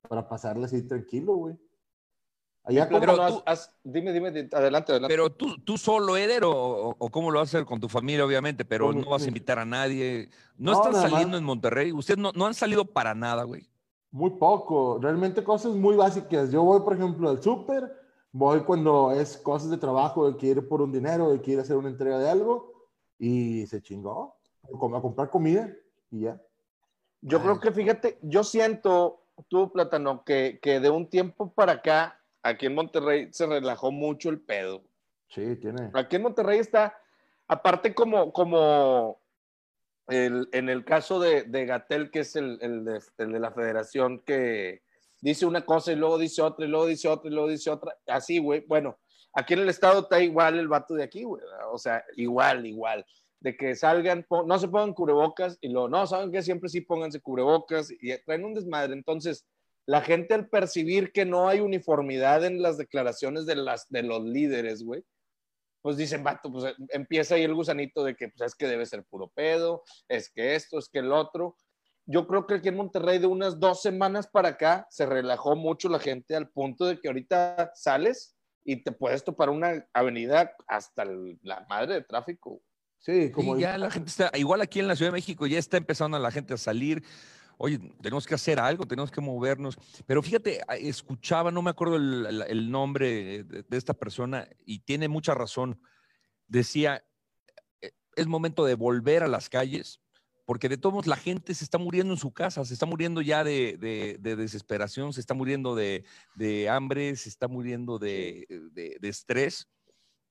[0.08, 1.56] para pasarla así tranquilo, güey.
[2.66, 5.14] Allá Pero tú- haz- dime, dime, di- adelante, adelante.
[5.14, 8.26] pero tú, tú solo, Eder, o, o cómo lo vas a hacer con tu familia,
[8.26, 10.30] obviamente, pero no vas a invitar a nadie.
[10.58, 11.40] No, No, están saliendo más.
[11.40, 11.92] en Monterrey.
[11.92, 13.68] Ustedes no, no han salido para nada, güey.
[14.14, 16.52] Muy poco, realmente cosas muy básicas.
[16.52, 17.92] Yo voy, por ejemplo, al súper,
[18.32, 21.58] voy cuando es cosas de trabajo, de que ir por un dinero, de que ir
[21.58, 22.72] a hacer una entrega de algo,
[23.18, 24.36] y se chingó.
[24.80, 25.68] Como a comprar comida
[26.12, 26.40] y ya.
[27.22, 27.44] Yo Ay.
[27.44, 32.68] creo que fíjate, yo siento, tú, Plátano, que, que de un tiempo para acá, aquí
[32.68, 34.84] en Monterrey se relajó mucho el pedo.
[35.30, 35.90] Sí, tiene.
[35.96, 36.96] Aquí en Monterrey está,
[37.48, 39.18] aparte como, como
[40.08, 44.82] en el caso de, de Gatel, que es el, de, la federación, que
[45.22, 47.96] dice una cosa y luego dice otra, y luego dice otra, y luego dice otra,
[48.08, 48.66] así, güey.
[48.68, 48.98] Bueno,
[49.34, 51.42] aquí en el estado está igual el vato de aquí, güey.
[51.72, 53.06] O sea, igual, igual.
[53.40, 57.22] De que salgan, no se pongan cubrebocas y luego, no, ¿saben que Siempre sí pónganse
[57.22, 58.94] cubrebocas y traen un desmadre.
[58.94, 59.46] Entonces,
[59.86, 63.56] la gente al percibir que no hay uniformidad en las declaraciones de,
[63.90, 65.04] de los líderes, güey,
[65.84, 69.04] pues dicen, vato, pues empieza ahí el gusanito de que pues es que debe ser
[69.04, 71.58] puro pedo, es que esto, es que el otro.
[72.06, 75.90] Yo creo que aquí en Monterrey de unas dos semanas para acá se relajó mucho
[75.90, 81.04] la gente al punto de que ahorita sales y te puedes topar una avenida hasta
[81.04, 82.62] el- la madre de tráfico.
[82.98, 85.60] Sí, Sí, como ya la gente está, igual aquí en la Ciudad de México ya
[85.60, 87.04] está empezando la gente a salir.
[87.58, 89.78] Oye, tenemos que hacer algo, tenemos que movernos.
[90.06, 95.34] Pero fíjate, a- escuchaba, no me acuerdo el, nombre de, esta persona y tiene mucha
[95.34, 95.80] razón.
[96.48, 97.06] Decía,
[97.82, 100.02] "Eh, es momento de volver a las calles,
[100.46, 103.22] porque de todos modos la gente se está muriendo en su casa, se está muriendo
[103.22, 108.48] ya de, de- de desesperación, se está muriendo de, de hambre, se está muriendo de
[109.02, 109.68] estrés.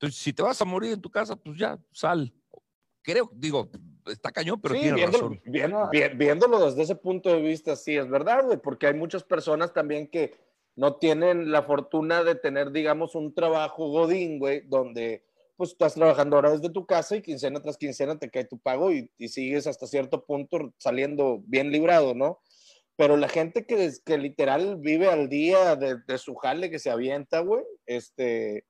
[0.02, 2.34] Entonces, si te vas a morir en tu casa, pues ya, sal.
[3.02, 3.70] Creo, digo,
[4.06, 6.18] está cañón, pero sí, tiene viéndolo, razón.
[6.18, 10.08] viéndolo desde ese punto de vista, sí, es verdad, güey, porque hay muchas personas también
[10.08, 10.34] que
[10.74, 15.24] no tienen la fortuna de tener, digamos, un trabajo godín, güey, donde
[15.56, 18.90] pues estás trabajando ahora desde tu casa y quincena tras quincena te cae tu pago
[18.90, 22.40] y, y sigues hasta cierto punto saliendo bien librado, ¿no?
[22.96, 26.90] Pero la gente que, que literal vive al día de, de su jale que se
[26.90, 28.64] avienta, güey, este,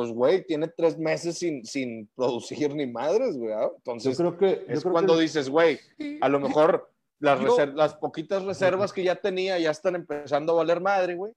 [0.00, 3.52] pues, güey, tiene tres meses sin, sin producir ni madres, güey.
[3.52, 3.68] ¿ah?
[3.68, 4.64] yo Entonces, creo que.
[4.66, 5.78] yo es creo cuando que- dices, güey,
[6.22, 10.56] a lo mejor las, Yo- las poquitas reservas que ya tenía ya están empezando a
[10.56, 11.34] valer madre, güey.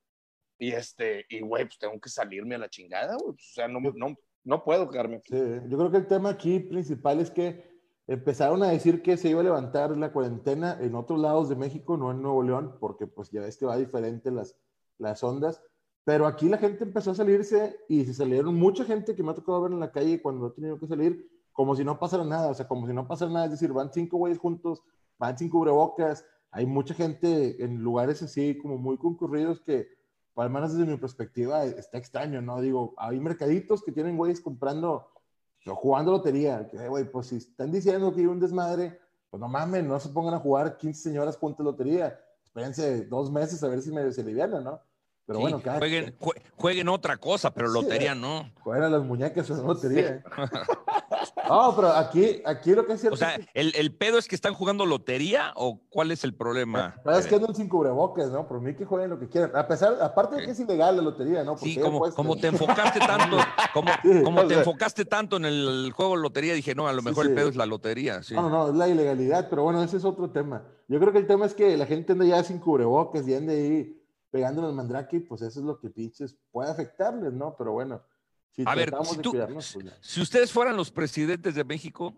[0.57, 3.33] Y este, y güey, pues tengo que salirme a la chingada, güey.
[3.33, 5.33] Pues, o sea, no, no, no puedo quedarme aquí.
[5.33, 7.69] Sí, yo creo que el tema aquí principal es que
[8.07, 11.97] empezaron a decir que se iba a levantar la cuarentena en otros lados de México,
[11.97, 14.55] no en Nuevo León, porque pues ya ves que va diferente las,
[14.99, 15.61] las ondas,
[16.03, 19.35] pero aquí la gente empezó a salirse y se salieron mucha gente que me ha
[19.35, 22.49] tocado ver en la calle cuando ha tenido que salir, como si no pasara nada,
[22.49, 24.81] o sea, como si no pasara nada, es decir, van cinco güeyes juntos,
[25.17, 29.87] van sin cubrebocas, hay mucha gente en lugares así como muy concurridos que,
[30.35, 32.59] al menos desde mi perspectiva, está extraño, ¿no?
[32.59, 35.07] Digo, hay mercaditos que tienen güeyes comprando
[35.65, 39.47] o jugando lotería, que, güey, pues si están diciendo que hay un desmadre, pues no
[39.47, 42.19] mames, no se pongan a jugar 15 señoras juntas lotería.
[42.43, 44.79] Espérense dos meses a ver si me se aliviana, ¿no?
[45.25, 48.15] Pero Sí, bueno, cada jueguen, jue- jueguen otra cosa, pero Sí, lotería eh.
[48.15, 48.51] no.
[48.61, 50.21] jueguen a las muñecas o lotería.
[51.47, 54.17] No, pero aquí, aquí lo que es cierto O sea, es que, ¿el, el pedo
[54.17, 56.95] es que están jugando lotería o cuál es el problema?
[57.03, 58.47] pero es que andan sin cubrebocas, ¿no?
[58.47, 59.51] Por mí que jueguen lo que quieran.
[59.55, 61.51] A pesar, aparte de que es ilegal la lotería, ¿no?
[61.55, 63.37] Porque Sí, como, como te enfocaste tanto,
[63.73, 66.93] como, Sí, como te sea- enfocaste tanto en el juego de lotería, dije, no, a
[66.93, 67.29] lo Sí, mejor sí.
[67.31, 68.23] el pedo es la lotería.
[68.23, 68.33] Sí.
[68.33, 70.63] No, no, no, es la ilegalidad, pero bueno, ese es otro tema.
[70.87, 73.53] Yo creo que el tema es que la gente anda ya sin cubrebocas y anda
[73.53, 73.99] ahí
[74.33, 77.55] pegándole al mandrake, pues eso es lo que pinches puede afectarles, ¿no?
[77.55, 78.01] Pero bueno,
[78.49, 82.15] si A ver, si, de tú- cuidarnos, pues si ustedes fueran los presidentes de México,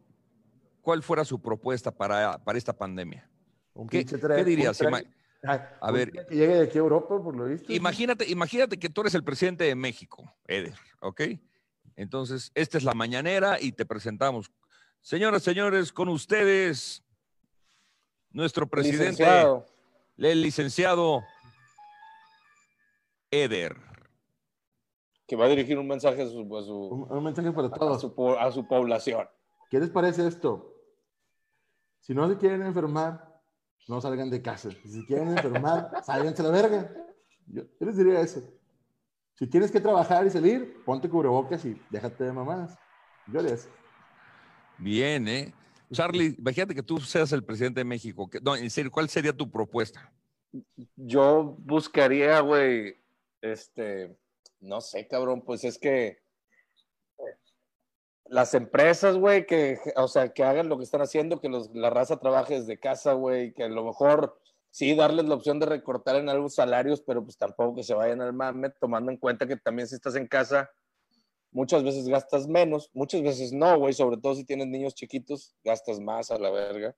[0.79, 3.29] ¿cuál fuera su propuesta para, para esta pandemia?
[3.73, 4.81] Un ¿Qué, pinche qué tren- un dirías?
[4.81, 6.09] Ay, a ver.
[6.13, 7.71] Que llegue de aquí a Europa, por lo visto.
[7.73, 11.21] Imagínate, imagínate que tú eres el presidente de México, Eder, ¿ok?
[11.97, 14.49] Entonces, esta es la mañanera y te presentamos.
[15.01, 17.03] Señoras, señores, con ustedes,
[18.31, 19.65] nuestro presidente, Licenciado.
[20.17, 21.23] el licenciado
[23.31, 23.75] Eder.
[25.27, 27.71] que va a dirigir un mensaje a su, a su, Un, un mensaje para a
[27.71, 27.99] todos.
[28.01, 29.27] su po- a su población.
[29.71, 30.71] ¿Qué les parece esto?
[31.99, 33.41] Si no se quieren enfermar,
[33.87, 34.69] no salgan de casa.
[34.69, 36.91] Si se quieren enfermar, sálganse a la verga.
[37.47, 38.41] Yo, yo les diría eso.
[39.33, 42.77] Si tienes que trabajar y salir, ponte cubrebocas y déjate de mamadas.
[43.27, 43.69] Yo eso.
[44.77, 45.53] Bien, ¿eh?
[45.91, 48.29] Charlie, imagínate que tú seas el presidente de México.
[48.29, 50.11] que- no, en serio, ¿cuál sería tu propuesta?
[50.95, 52.95] Yo buscaría, güey,
[53.51, 54.17] este,
[54.59, 56.19] no sé, cabrón, pues es que
[58.25, 61.89] las empresas, güey, que, o sea, que hagan lo que están haciendo, que los- la
[61.89, 64.39] raza trabaje desde casa, güey, que a lo mejor
[64.71, 68.21] sí darles la opción de recortar en algo salarios, pero pues tampoco que se vayan
[68.21, 70.69] al mame, tomando en cuenta que también si estás en casa,
[71.51, 75.99] muchas veces gastas menos, muchas veces no, güey, sobre todo si tienes niños chiquitos, gastas
[75.99, 76.95] más a la verga,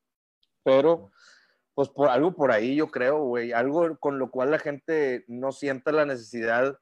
[0.64, 1.12] pero
[1.78, 5.52] pues por algo por ahí yo creo, güey, algo con lo cual la gente no
[5.52, 6.76] sienta la necesidad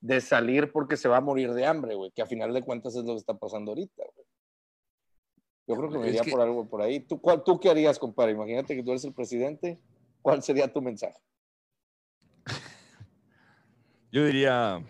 [0.00, 2.96] de salir porque se va a morir de hambre, güey, que a final de cuentas
[2.96, 4.26] es lo que está pasando ahorita, güey.
[5.66, 7.00] Yo creo que me iría que- por algo por ahí.
[7.00, 8.32] ¿Tú, cuál, ¿Tú qué harías, compadre?
[8.32, 9.78] Imagínate que tú eres el presidente.
[10.22, 11.20] ¿Cuál sería tu mensaje?
[14.10, 14.82] Yo diría.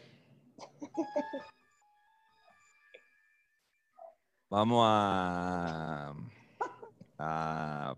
[4.51, 6.15] Vamos a.
[7.19, 7.97] a-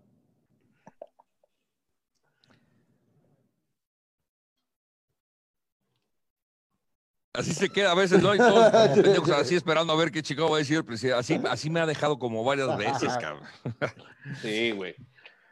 [7.32, 8.34] Así se queda a veces, ¿no?
[8.34, 11.18] Y todos pendejos así esperando a ver qué chico va a decir el presidente.
[11.18, 13.44] Así, así me ha dejado como varias veces, cabrón.
[14.42, 14.94] Sí, güey.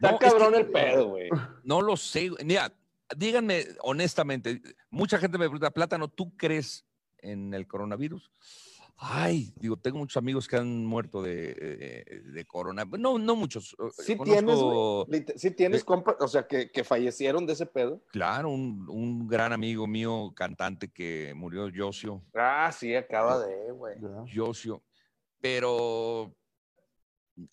[0.01, 1.29] No, Está es cabrón que- el pedo, güey.
[1.64, 2.31] No lo sé.
[2.45, 2.73] Mira,
[3.17, 4.61] díganme honestamente,
[4.91, 6.85] mucha gente me pregunta, Plátano, ¿tú crees
[7.19, 8.31] en el coronavirus?
[9.01, 12.85] Ay, digo, tengo muchos amigos que han muerto de, eh, de corona.
[12.85, 13.77] No, no muchos.
[13.97, 18.03] Sí Conozco, tienes, Sí tienes Eh, compa, o sea, que, que fallecieron de ese pedo.
[18.09, 22.25] Claro, un, un gran amigo mío, cantante que murió, Josio.
[22.35, 23.95] Ah, sí, acaba de, güey.
[24.35, 24.83] Josio.
[25.41, 26.35] Pero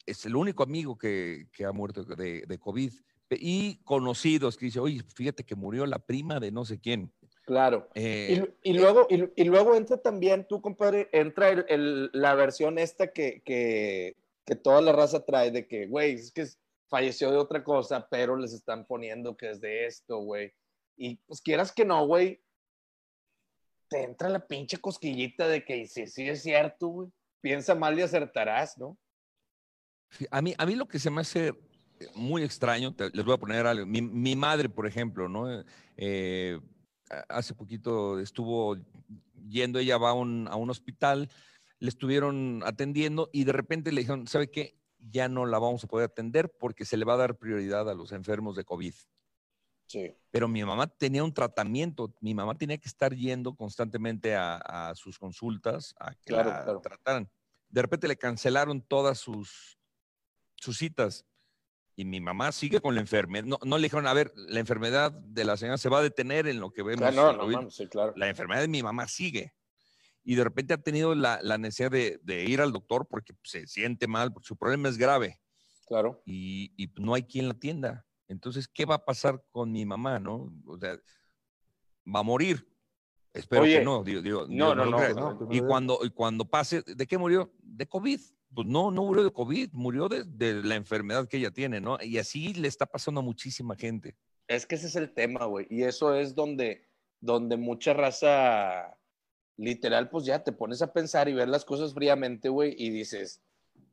[0.08, 2.92] es el único amigo que, que ha muerto de, de COVID.
[3.30, 7.14] Y conocidos que dice, oye, fíjate que murió la prima de no sé quién.
[7.46, 7.88] Claro.
[7.94, 12.34] Eh, Y, y luego, y, y luego entra también, tú, compadre, entra el- el- la
[12.34, 16.46] versión esta que, que, que toda la raza trae de que, güey, es que
[16.88, 20.54] falleció de otra cosa, pero les están poniendo que es de esto, güey.
[20.98, 22.42] Y pues quieras que no, güey,
[23.90, 27.10] te entra la pinche cosquillita de que sí, sí es cierto, güey.
[27.42, 28.98] Piensa mal y acertarás, ¿no?
[30.32, 31.54] A mí, a mí lo que se me hace
[32.16, 33.86] muy extraño, te- les voy a poner algo.
[33.86, 35.64] Mi, mi madre, por ejemplo, ¿no?
[35.98, 36.60] Eh,
[37.30, 38.78] hace poquito estuvo
[39.48, 41.30] yendo, ella va a un, a un hospital,
[41.80, 44.80] le estuvieron atendiendo y de repente le dijeron, ¿sabe qué?
[44.98, 47.94] Ya no la vamos a poder atender porque se le va a dar prioridad a
[47.94, 48.94] los enfermos de COVID.
[49.88, 50.16] Sí.
[50.32, 54.96] Pero mi mamá tenía un tratamiento, mi mamá tenía que estar yendo constantemente a, a
[54.96, 56.82] sus consultas a que Claro, la claro.
[56.82, 57.30] trataran.
[57.70, 59.78] De repente le cancelaron todas sus,
[60.56, 61.26] sus citas
[61.96, 63.46] y mi mamá sigue con la enfermedad.
[63.46, 66.48] No, no le dijeron, a ver, la enfermedad de la señora se va a detener
[66.48, 67.04] en lo que vemos.
[67.06, 67.56] Ah, no, no, COVID".
[67.56, 68.14] mames, sí, claro.
[68.16, 69.54] La enfermedad de mi mamá sigue.
[70.24, 73.68] Y de repente ha tenido la, la necesidad de, de ir al doctor porque se
[73.68, 75.40] siente mal, porque su problema es grave
[75.88, 76.22] Claro.
[76.26, 78.06] y, y no hay quien la atienda.
[78.28, 80.52] Entonces, ¿qué va a pasar con mi mamá, no?
[80.66, 80.98] O sea,
[82.14, 82.68] va a morir.
[83.34, 84.04] Espero Oye, que no.
[84.04, 87.54] Digo, digo, no, no, no, no, y, cuando, y cuando pase, ¿de qué murió?
[87.60, 88.20] De COVID.
[88.56, 91.98] Pues no, no murió de COVID, murió de, la enfermedad que ella tiene, ¿no?
[92.02, 94.16] Y así le está pasando a muchísima gente.
[94.48, 95.68] Es que ese es el tema, güey.
[95.70, 96.88] Y eso es donde,
[97.20, 98.98] donde mucha raza,
[99.58, 103.42] literal, pues ya te pones a pensar y ver las cosas fríamente, güey, y dices,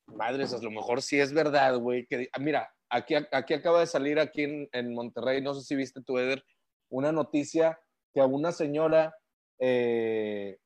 [0.07, 2.07] madres, a lo mejor sí es verdad, güey.
[2.07, 5.75] Que, ah, mira, aquí, aquí acaba de salir aquí en, en Monterrey, no sé si
[5.75, 6.45] viste tu Eder,
[6.89, 7.81] una noticia
[8.15, 9.15] que a una señora
[9.59, 10.59] eh,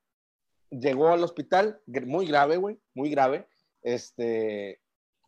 [0.69, 3.47] llegó al hospital, muy grave, güey, muy grave,
[3.95, 4.81] este,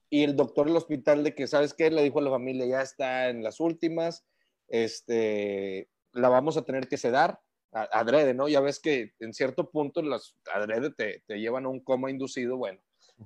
[0.10, 1.90] y el doctor del hospital de que, ¿sabes qué?
[1.90, 4.26] Le dijo a la familia, ya está en las últimas,
[4.68, 7.40] este, la vamos a tener que sedar,
[7.72, 8.48] a- adrede, ¿no?
[8.48, 12.58] Ya ves que en cierto punto las adrede te, te llevan a un coma inducido,
[12.58, 12.80] bueno,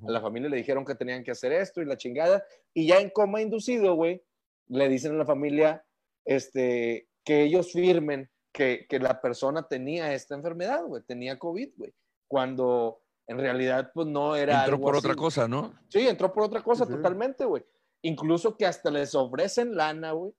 [0.07, 2.43] a la familia le dijeron que tenían que hacer esto y la chingada,
[2.73, 4.23] y ya en coma inducido, güey,
[4.67, 5.85] le dicen a la familia,
[6.25, 11.93] este, que ellos firmen que, que la persona tenía esta enfermedad, güey, tenía COVID, güey,
[12.27, 15.73] cuando en realidad pues no era Entró algo por así, otra cosa, ¿no?
[15.89, 17.63] Sí, entró por otra cosa Sí, totalmente, güey.
[18.01, 20.33] Incluso que hasta les ofrecen lana, güey.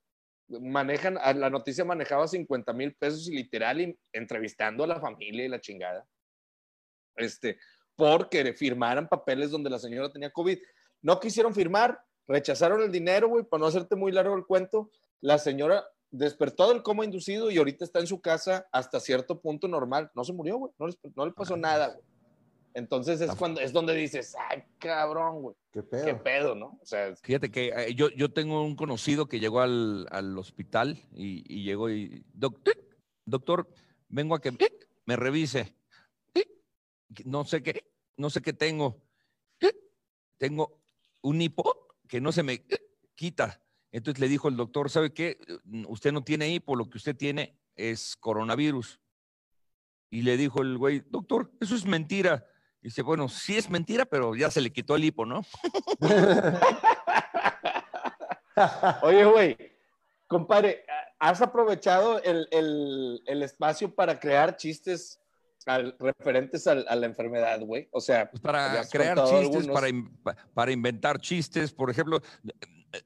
[0.48, 5.48] Manejan, la noticia manejaba 50 mil pesos y literal y entrevistando a la familia y
[5.48, 6.06] la chingada.
[7.16, 7.58] Este,
[7.96, 10.58] porque firmaran papeles donde la señora tenía COVID.
[11.00, 14.90] No quisieron firmar, rechazaron el dinero, güey, para no hacerte muy largo el cuento.
[15.22, 19.68] La señora despertó del coma inducido y ahorita está en su casa hasta cierto punto
[19.68, 20.10] normal.
[20.14, 20.72] No se murió, güey.
[20.78, 22.13] No, no le pasó nada, güey.
[22.74, 25.56] Entonces es cuando es donde dices, ay, cabrón, güey.
[25.70, 26.04] ¿Qué pedo?
[26.04, 26.78] ¿Qué pedo, no?
[26.82, 31.00] O sea, Fíjate que eh, yo, yo tengo un conocido que llegó al, al hospital
[31.12, 32.74] y, y llegó y, doctor,
[33.24, 33.68] doctor,
[34.08, 34.56] vengo a que
[35.06, 35.76] me revise.
[37.24, 37.84] No sé qué,
[38.16, 39.00] no sé qué tengo.
[40.36, 40.82] Tengo
[41.22, 42.64] un hipo que no se me
[43.14, 43.62] quita.
[43.92, 45.38] Entonces le dijo el doctor, ¿sabe qué?
[45.86, 49.00] Usted no tiene hipo, lo que usted tiene es coronavirus.
[50.10, 52.44] Y le dijo el güey, doctor, eso es mentira.
[52.84, 55.40] Y dice, bueno, sí es mentira, pero ya se le quitó el hipo, ¿no?
[59.02, 59.56] oye, güey,
[60.26, 60.84] compadre,
[61.18, 65.18] ¿has aprovechado el, el- el espacio para crear chistes
[65.64, 67.88] al- referentes al- a la enfermedad, güey?
[67.90, 69.88] O sea, Pues para crear chistes, para,
[70.52, 71.72] para inventar chistes.
[71.72, 72.20] Por ejemplo,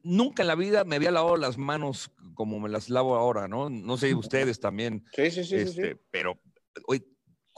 [0.02, 3.70] nunca en la vida me había lavado las manos como me las lavo ahora, ¿no?
[3.70, 6.00] No sé ustedes también, Sí, sí, sí, sí, este, sí.
[6.10, 6.36] pero
[6.88, 7.06] oye,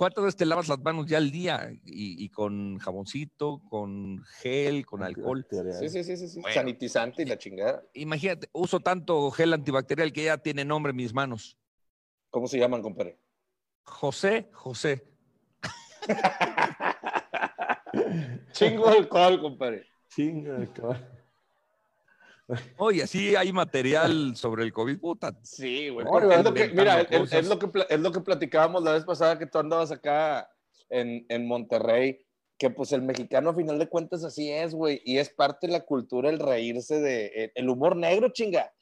[0.00, 1.70] ¿cuántas veces te lavas las manos ya al día?
[1.84, 5.46] Y, y con jaboncito, con gel, con alcohol.
[5.78, 6.40] Sí, sí, sí, sí, sí.
[6.40, 6.54] Bueno.
[6.54, 7.84] Sanitizante y la chingada.
[7.92, 11.58] Imagínate, uso tanto gel antibacterial que ya tiene nombre en mis manos.
[12.30, 13.18] ¿Cómo se llaman, compadre?
[13.82, 15.06] José, José.
[18.52, 19.86] Chingo de alcohol, compadre.
[20.08, 21.19] Chinga, cabrón.
[22.78, 24.98] Oye, así hay material sobre el COVID.
[24.98, 26.04] Puta, Sí, güey.
[26.04, 27.00] No, porque iba es lo que, inventando mira,
[27.38, 30.50] es, lo que, es lo que platicábamos la vez pasada que tú andabas acá
[30.88, 32.24] en, en Monterrey,
[32.58, 35.72] que pues el mexicano a final de cuentas así es, güey, y es parte de
[35.74, 38.72] la cultura el reírse de el, el humor negro, chinga.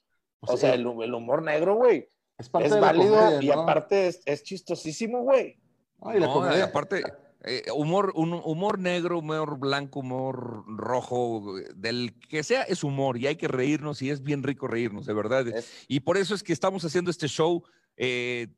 [0.41, 3.47] O sea, el, el humor negro, güey, es parte es de la válido comedia, y
[3.49, 3.63] ¿no?
[3.63, 5.59] aparte es, es chistosísimo, güey.
[6.01, 7.03] No, y la No, comedia- aparte,
[7.44, 13.16] eh, humor, un, humor negro, humor blanco, humor rojo, eh, del que sea, es humor
[13.18, 15.46] y hay que reírnos y es bien rico reírnos, de verdad.
[15.48, 17.62] Es- Y por eso es que estamos haciendo este show.
[17.96, 18.48] eh,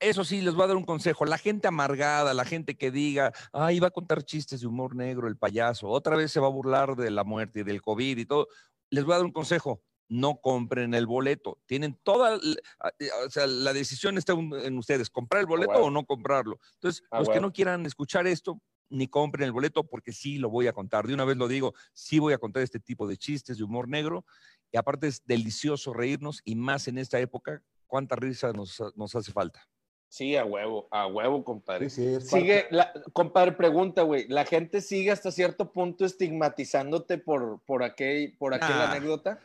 [0.00, 1.26] eso sí, les voy a dar un consejo.
[1.26, 5.28] La gente amargada, la gente que diga, ay, va a contar chistes de humor negro,
[5.28, 8.24] el payaso, otra vez se va a burlar de la muerte y del COVID y
[8.24, 8.48] todo.
[8.88, 9.82] Les voy a dar un consejo.
[10.10, 11.58] No compren el boleto.
[11.66, 15.86] Tienen toda, eh, o sea, la decisión está en ustedes, comprar el boleto huevo.
[15.86, 16.58] o no comprarlo.
[16.74, 20.50] Entonces, A los que no quieran escuchar esto, ni compren el boleto porque sí lo
[20.50, 21.06] voy a contar.
[21.06, 23.88] De una vez lo digo, sí voy a contar este tipo de chistes de humor
[23.88, 24.24] negro
[24.72, 29.30] y aparte es delicioso reírnos y más en esta época, cuánta risa nos, nos hace
[29.32, 29.64] falta.
[30.08, 31.88] Sí, a huevo, a huevo, compadre.
[31.88, 34.26] Sí, sí, Sigue, la, compadre, pregunta, güey.
[34.26, 38.90] ¿La gente sigue hasta cierto punto estigmatizándote por, por, aquel, por aquella Ah.
[38.90, 39.38] anécdota?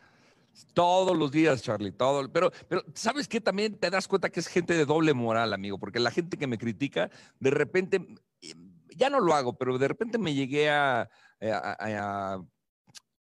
[0.74, 2.32] Todos los días, Charlie, todo.
[2.32, 3.42] Pero, pero ¿sabes qué?
[3.42, 6.48] También te das cuenta que es gente de doble moral, amigo, porque la gente que
[6.48, 8.06] me critica, de repente,
[8.42, 8.54] eh,
[8.96, 11.08] ya no lo hago, pero de repente me llegué a, a-
[11.42, 12.46] a- a-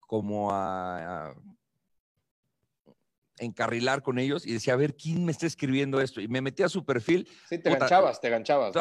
[0.06, 1.34] como a, a
[3.38, 6.20] encarrilar con ellos y decía, a ver, ¿quién me está escribiendo esto?
[6.20, 8.72] Y me metí a su perfil Sí, te ganchabas, te ganchabas.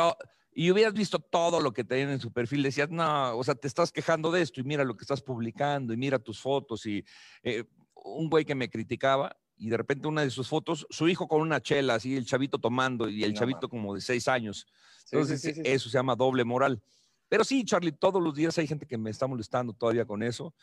[0.54, 3.68] y hubieras visto todo lo que tenían en su perfil, decías, no, o sea, te
[3.68, 7.04] estás quejando de esto y mira lo que estás publicando y mira tus fotos y
[7.42, 7.64] eh,
[8.04, 11.42] un güey que me criticaba y de repente una de sus fotos, su hijo con
[11.42, 14.68] una chela, así el chavito tomando y el No chavito como de seis años.
[15.12, 15.72] Entonces, sí, sí, sí, sí.
[15.72, 16.82] eso se llama doble moral.
[17.30, 20.54] Pero sí, Charlie, todos los días hay gente que me está molestando todavía con eso,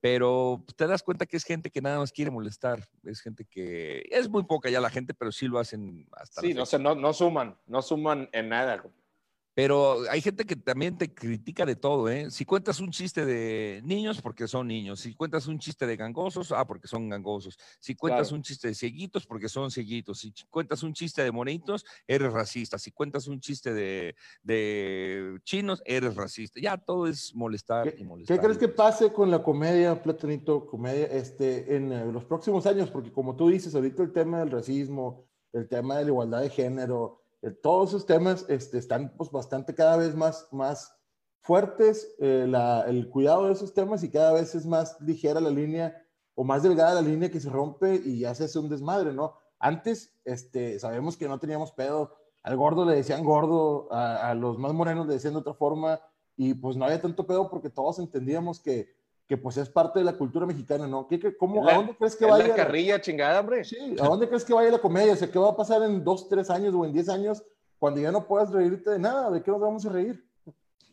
[0.00, 3.44] pero pues, te das cuenta que es gente que nada más quiere molestar, es gente
[3.44, 6.66] que es muy poca ya la gente, pero sí lo hacen hasta la Sí, no,
[6.66, 8.84] sé, no, no suman, no suman en nada.
[9.54, 12.28] Pero hay gente que también te critica de todo, ¿eh?
[12.30, 14.98] Si cuentas un chiste de niños, porque son niños.
[15.00, 17.56] Si cuentas un chiste de gangosos, ah, porque son gangosos.
[17.78, 18.36] Si cuentas Claro.
[18.36, 20.18] un chiste de cieguitos, porque son cieguitos.
[20.18, 22.78] Si cuentas un chiste de morenitos, eres racista.
[22.78, 26.60] Si cuentas un chiste de, de chinos, eres racista.
[26.60, 28.36] Ya todo es molestar y ¿Qué, molestar.
[28.36, 32.90] qué crees que pase con la comedia, Platanito, comedia, este, en eh, los próximos años?
[32.90, 36.50] Porque como tú dices, ahorita el tema del racismo, el tema de la igualdad de
[36.50, 40.94] género, todos esos temas este, están pues, bastante cada vez más, más
[41.40, 42.50] fuertes, eh,
[42.86, 46.02] el cuidado de esos temas y cada vez es más ligera la línea
[46.34, 49.34] o más delgada la línea que se rompe y ya se hace un desmadre, ¿no?
[49.58, 54.58] Antes, este, sabemos que no teníamos pedo, al gordo le decían gordo, a, a los
[54.58, 56.00] más morenos le decían de otra forma,
[56.36, 58.93] y pues no había tanto pedo porque todos entendíamos que
[59.26, 61.06] que pues es parte de la cultura mexicana, ¿no?
[61.08, 62.48] ¿Qué, qué- cómo, la- ¿A dónde crees que vaya?
[62.48, 63.64] la carrilla chingada, hombre.
[63.64, 65.12] Sí, ¿a dónde crees que vaya la comedia?
[65.14, 67.42] O sea, ¿qué va a pasar en dos, tres años o en diez años
[67.78, 69.30] cuando ya no puedas reírte de nada?
[69.30, 70.22] ¿De qué nos vamos a reír?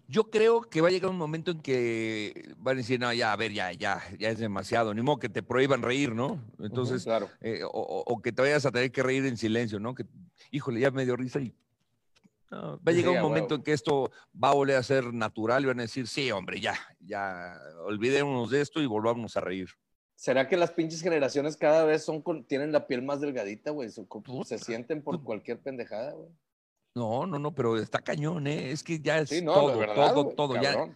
[0.08, 3.32] Yo creo que va a llegar un momento en que van a decir, no, ya,
[3.32, 6.42] a ver, ya, ya, ya es demasiado, ni modo que te prohíban reír, ¿no?
[6.60, 7.30] Entonces, Claro.
[7.40, 9.96] eh, o, o- o que te vayas a tener que reír en silencio, ¿no?
[9.96, 10.06] Que,
[10.52, 11.54] híjole, ya me dio risa y...
[12.52, 15.64] no, va a llegar un momento en que esto va a volver a ser natural
[15.64, 19.70] y van a decir, sí, hombre, ya, ya, olvidémonos de esto y volvamos a reír.
[20.16, 23.90] ¿Será que las pinches generaciones cada vez son con- tienen la piel más delgadita, güey?
[23.90, 24.06] Se,
[24.46, 26.30] se sienten por cualquier pendejada, güey.
[26.94, 28.72] No, no, no, pero está cañón, ¿eh?
[28.72, 30.62] Es que ya es Sí, no, todo, verdad, todo, güey, todo.
[30.62, 30.94] Ya,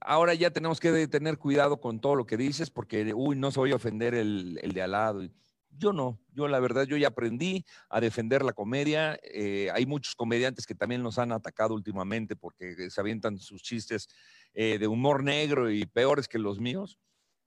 [0.00, 3.60] ahora ya tenemos que tener cuidado con todo lo que dices porque, uy, no se
[3.60, 5.22] voy a ofender el, el de al lado.
[5.22, 5.30] Y
[5.78, 9.18] Yo no, yo la verdad, yo ya aprendí a defender la comedia.
[9.22, 14.08] eh, hay muchos comediantes que también nos han atacado últimamente porque se avientan sus chistes
[14.54, 16.98] eh, de humor negro y peores que los míos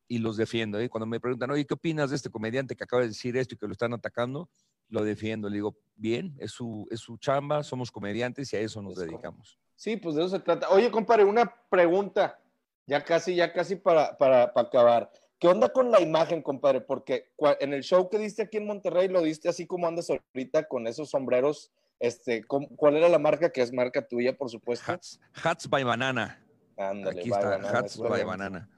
[0.08, 0.80] y los defiendo.
[0.80, 0.90] ¿eh?
[0.90, 3.58] Cuando me preguntan, oye, ¿qué opinas de este comediante que acaba de decir esto y
[3.58, 4.50] que lo están atacando?
[4.90, 5.50] Lo defiendo.
[5.50, 9.06] Le digo, bien, es su, es su chamba, somos comediantes y a eso nos Es
[9.06, 9.60] dedicamos.
[9.76, 10.70] Sí, pues de eso se trata.
[10.70, 12.40] Oye, compadre, una pregunta.
[12.86, 15.12] Ya casi, ya casi para, para, para acabar.
[15.40, 16.82] ¿Qué onda con la imagen, compadre?
[16.82, 17.30] Porque
[17.60, 20.86] en el show que diste aquí en Monterrey lo diste así como andas ahorita con
[20.86, 21.72] esos sombreros.
[22.00, 23.50] Este, ¿cómo- ¿Cuál era la marca?
[23.50, 24.92] Que es marca tuya, por supuesto.
[24.92, 26.44] Hats, Hats by Banana.
[26.78, 28.24] Ándale, Aquí está, banana, Hats by.
[28.24, 28.70] Banana.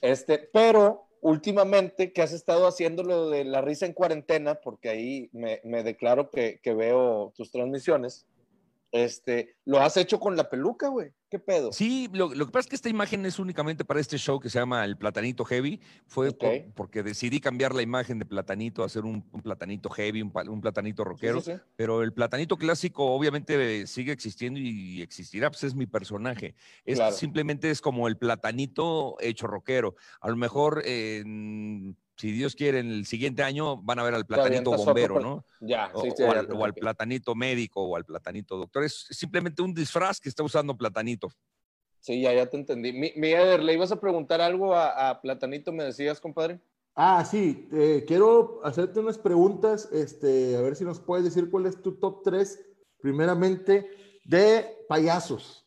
[0.00, 5.28] Este, pero últimamente que has estado haciendo lo de la risa en cuarentena, porque ahí
[5.32, 8.26] me, me declaro que, que veo tus transmisiones,
[8.92, 11.12] este, lo has hecho con la peluca, güey.
[11.36, 11.72] ¿Qué pedo?
[11.72, 14.48] Sí, lo, lo que pasa es que esta imagen es únicamente para este show que
[14.50, 15.80] se llama El Platanito Heavy.
[16.06, 20.22] Fue por- porque decidí cambiar la imagen de Platanito a hacer un, un Platanito Heavy,
[20.22, 21.40] un, Platanito rockero.
[21.40, 21.62] Sí, sí, sí.
[21.76, 26.54] Pero el Platanito clásico obviamente eh, sigue existiendo y existirá, pues es mi personaje.
[26.84, 27.14] Es, Claro.
[27.14, 29.94] Simplemente es como el Platanito hecho rockero.
[30.20, 34.26] A lo mejor, en- si Dios quiere, en el siguiente año van a ver al
[34.26, 35.44] Platanito bombero, pla- ¿no?
[35.60, 38.84] Ya, O, sí, sí, o ya al, o platanito médico o al platanito doctor.
[38.84, 41.28] Es simplemente un disfraz que está usando platanito.
[42.00, 42.92] Sí, ya, ya te entendí.
[42.92, 46.60] Mi, mi Eder, ¿le ibas a preguntar algo a, a Platanito, me decías, compadre?
[46.94, 51.66] Ah, sí, eh, quiero hacerte unas preguntas, este, a ver si nos puedes decir cuál
[51.66, 52.64] es tu top 3,
[53.00, 53.90] primeramente,
[54.24, 55.65] de payasos.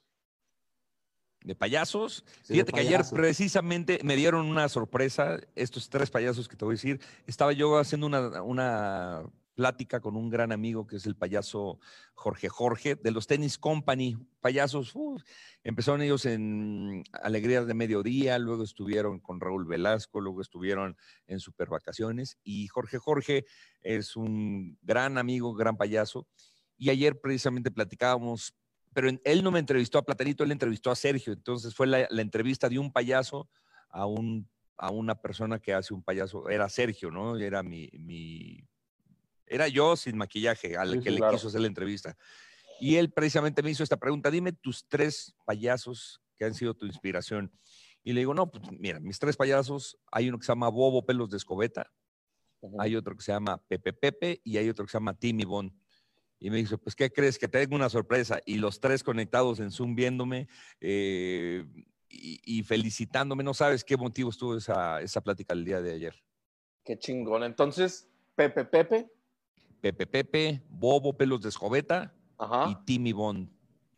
[1.49, 2.23] De payasos.
[2.43, 6.63] Sí, Fíjate de que ayer precisamente me dieron una sorpresa, estos tres payasos que te
[6.63, 6.99] voy a decir.
[7.25, 9.23] Estaba yo haciendo una, una
[9.55, 11.79] plática con un gran amigo que es el payaso
[12.13, 14.15] Jorge Jorge de los Tennis Company.
[14.41, 15.23] Payasos, uf,
[15.63, 20.95] empezaron ellos en Alegrías de Mediodía, luego estuvieron con Raúl Velasco, luego estuvieron
[21.25, 23.45] en Super Vacaciones y Jorge Jorge
[23.81, 26.27] es un gran amigo, gran payaso.
[26.77, 28.53] Y ayer precisamente platicábamos
[28.93, 31.33] pero él no me entrevistó a Platanito, él entrevistó a Sergio.
[31.33, 33.49] Entonces fue la, la entrevista de un payaso
[33.89, 36.49] a, un, a una persona que hace un payaso.
[36.49, 37.37] Era Sergio, ¿no?
[37.37, 38.63] Era mi, mi-
[39.45, 41.37] era yo sin maquillaje al Sí, que sí, le claro.
[41.37, 42.15] quiso hacer la entrevista.
[42.79, 46.85] Y él precisamente me hizo esta pregunta, dime tus tres payasos que han sido tu
[46.85, 47.51] inspiración.
[48.03, 51.05] Y le digo, no, pues mira, mis tres payasos, hay uno que se llama Bobo
[51.05, 51.91] Pelos de Escobeta,
[52.77, 55.73] hay otro que se llama Pepe Pepe y hay otro que se llama Timmy Bon.
[56.39, 57.37] Y me dice, pues, ¿qué crees?
[57.37, 58.39] Que tengo una sorpresa.
[58.45, 60.47] Y los tres conectados en Zoom viéndome
[60.79, 61.65] eh,
[62.09, 63.43] y, y felicitándome.
[63.43, 66.15] No sabes qué motivo estuvo esa, esa plática el día de ayer.
[66.83, 67.43] Qué chingón.
[67.43, 69.11] Entonces, Pepe Pepe.
[69.81, 72.13] Pepe Pepe, Bobo Pelos de Escobeta
[72.67, 72.85] y.
[72.85, 73.49] Timmy Bon.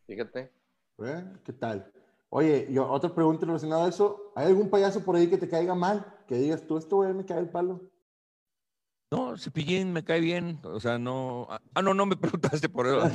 [0.08, 0.52] Fíjate.
[1.00, 1.26] ¿eh?
[1.44, 1.92] ¿Qué tal?
[2.30, 5.76] Oye, y otra pregunta relacionada a eso, ¿hay algún payaso por ahí que te caiga
[5.76, 6.06] mal?
[6.28, 7.91] Que digas, tú, esto güey me cae el palo.
[9.12, 10.60] No, Cepillín me cae bien.
[10.64, 11.46] O sea, no.
[11.76, 13.12] Ah, no, no me preguntaste por eso.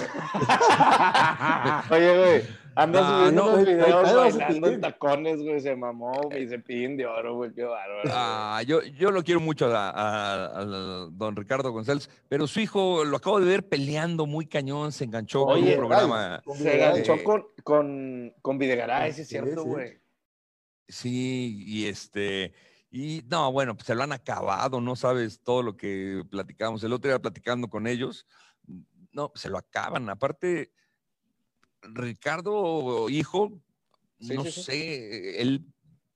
[1.90, 2.42] Oye, güey,
[2.74, 7.36] andas subiendo no, unos videos bailando en tacones, güey, se mamó mi cepillín de oro,
[7.36, 8.02] güey, qué bárbaro.
[8.02, 8.14] güey.
[8.14, 10.64] Ah, yo, yo lo quiero mucho a, a- a
[11.12, 15.46] don Ricardo González, pero su hijo lo acabo de ver peleando muy cañón, se enganchó
[15.46, 16.42] con Oye, un programa.
[16.44, 16.94] Con Se Videgaray.
[16.96, 19.68] ganchó Eh, con, con, con Videgaray, sí es Sí, cierto, sí.
[19.68, 19.98] güey.
[20.88, 22.52] Sí, y este,
[22.98, 26.82] y no, bueno, pues se lo han acabado, no sabes todo lo que platicamos.
[26.82, 28.26] El otro día platicando con ellos,
[29.12, 30.08] no, se lo acaban.
[30.08, 30.72] Aparte,
[31.82, 33.60] Ricardo, hijo,
[34.18, 34.62] Sí, no sí, sí.
[34.62, 35.66] sé, él,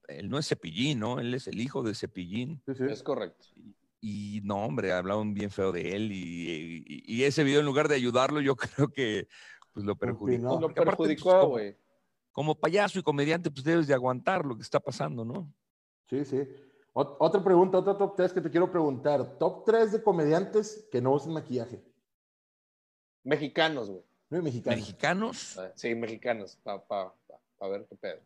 [0.08, 1.18] él no es Cepillín, ¿no?
[1.20, 2.62] Él es el hijo de Cepillín.
[2.66, 2.84] Sí, sí.
[2.88, 3.48] Es correcto.
[4.00, 7.88] Y no, hombre, hablaban bien feo de él y, y- y ese video en lugar
[7.88, 8.56] de ayudarlo, yo
[8.88, 9.28] creo que
[9.74, 10.42] pues lo perjudicó.
[10.54, 10.60] no.
[10.60, 11.76] Lo pues, perjudicó, como- güey.
[12.32, 15.52] como payaso y comediante, pues debes de aguantar lo que está pasando, ¿no?
[16.08, 16.38] Sí, sí.
[16.92, 19.38] Ot- otra pregunta, otra top 3 que te quiero preguntar.
[19.38, 21.82] Top 3 de comediantes que no usen maquillaje.
[23.24, 24.02] Mexicanos, güey.
[24.30, 24.78] No mexicanos.
[24.80, 28.20] Mexicanos, Sí, mexicanos, para pa, pa- pa ver qué pedo.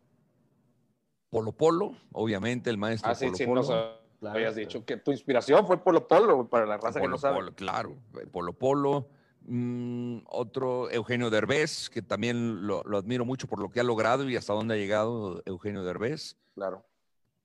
[1.31, 3.55] Polo Polo, obviamente, el maestro Ah, sí, Polo sí, Polo.
[3.63, 4.69] nos Claro, habías claro.
[4.69, 7.35] dicho que tu inspiración fue Polo Polo, güey, para la raza que Polo no sabe.
[7.37, 7.97] Polo, claro,
[8.33, 9.09] Polo Polo.
[9.47, 14.29] Mm, otro, Eugenio Derbez, que también lo, lo admiro mucho por lo que ha logrado
[14.29, 16.37] y hasta dónde ha llegado Eugenio Derbez.
[16.55, 16.83] Claro.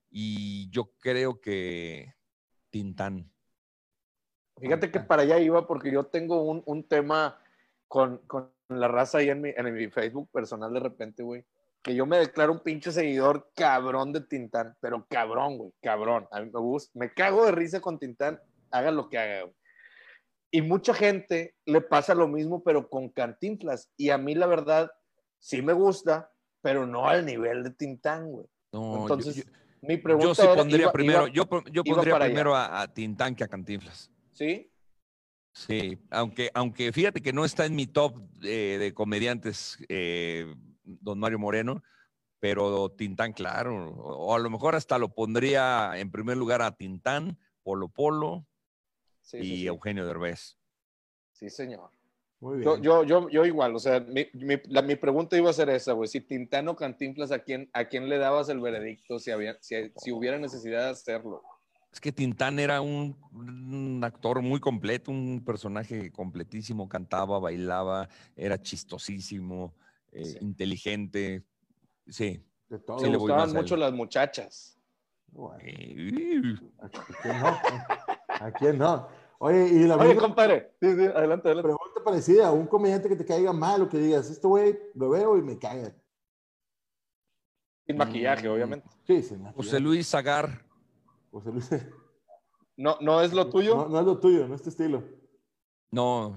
[0.10, 2.14] Y yo creo que
[2.70, 3.32] Tintán.
[4.60, 7.40] Fíjate que para allá iba porque yo tengo un, un tema
[7.88, 11.46] con, con la raza ahí en mi, en mi Facebook personal de repente, güey.
[11.82, 16.28] Que yo me declaro un pinche seguidor cabrón de Tintán, pero cabrón, güey, cabrón.
[16.32, 18.40] A mí me gusta, me cago de risa con Tintán,
[18.70, 19.56] haga lo que haga, güey.
[20.52, 23.90] Y mucha gente le pasa lo mismo, pero con Cantinflas.
[23.96, 24.92] Y a mí, la verdad,
[25.38, 26.32] sí me gusta,
[26.62, 28.48] pero no al nivel de Tintán, güey.
[28.74, 29.44] No, yo- Entonces, yo,
[29.82, 32.82] mi yo sí era, pondría iba- primero, iba- yo, po- yo iba pondría primero a,
[32.82, 34.12] a Tintán que a Cantinflas.
[34.32, 34.72] ¿Sí?
[35.52, 40.54] Sí, aunque, aunque fíjate que no está en mi top eh, de comediantes, eh,
[40.84, 41.84] don Mario Moreno,
[42.40, 43.90] pero Tintán, claro.
[43.92, 48.46] O, o a lo mejor hasta lo pondría en primer lugar a Tintán, Polo Polo
[49.22, 49.68] Sí, y sí.
[49.68, 50.58] Eugenio Derbez.
[51.34, 51.92] Sí, señor.
[52.42, 52.64] Muy bien.
[52.64, 55.70] Yo, yo, yo, yo igual, o sea, mi, mi, la- mi pregunta iba a ser
[55.70, 56.08] esa, güey.
[56.08, 60.12] Si Tintano Cantinflas, ¿a quién, ¿a quién le dabas el veredicto si, había, si, si
[60.12, 61.44] hubiera necesidad de hacerlo?
[61.92, 68.62] Es que Tintán era un, un actor muy completo, un personaje completísimo, cantaba, bailaba, era
[68.62, 69.74] chistosísimo,
[70.12, 70.38] eh, Sí.
[70.42, 71.44] inteligente.
[72.08, 72.42] Sí.
[72.70, 73.00] De todo.
[73.00, 74.78] Sí, le gustaban mucho las muchachas.
[75.32, 76.42] Bueno, Eh,
[76.80, 76.90] ¿A
[77.22, 77.62] quién no?
[78.40, 79.08] ¿A quién no?
[79.40, 80.72] Oye, y la Oye, misma compadre.
[80.82, 81.72] Sí, sí, adelante, adelante.
[82.00, 85.38] Pregunta parecida, un comediante que te caiga mal o que digas, este güey lo veo
[85.38, 85.94] y me caga.
[87.86, 88.52] Sin maquillaje, Mm.
[88.52, 88.90] obviamente.
[89.06, 89.36] Sí, sí.
[89.38, 90.64] me José Luis Zagar.
[91.32, 91.70] José Luis.
[92.78, 93.76] ¿No, ¿No es lo tuyo?
[93.76, 95.04] No, no es lo tuyo, no es tu estilo.
[95.92, 96.36] No,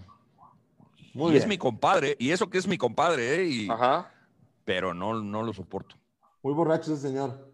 [1.14, 1.42] Muy y bien.
[1.42, 3.44] es mi compadre, y eso que es mi compadre, ¿eh?
[3.46, 4.10] Y- Ajá.
[4.64, 5.96] pero no, no lo soporto.
[6.42, 7.51] Muy borracho ese señor.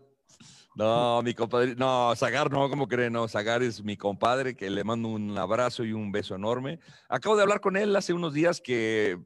[0.78, 3.10] No, mi compadre, no, Zagar no, ¿cómo cree?
[3.10, 6.78] No, Zagar es mi compadre, que le mando un abrazo y un beso enorme.
[7.08, 9.18] Acabo de hablar con él hace unos días que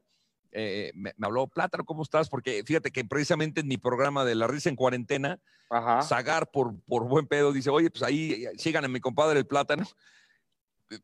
[0.50, 2.30] eh, me, me habló, Plátano, ¿cómo estás?
[2.30, 6.00] Porque fíjate que precisamente en mi programa de La Risa en Cuarentena, Ajá.
[6.00, 9.46] Zagar, por, por buen pedo, dice, oye, pues ahí eh, sigan a mi compadre el
[9.46, 9.84] Plátano.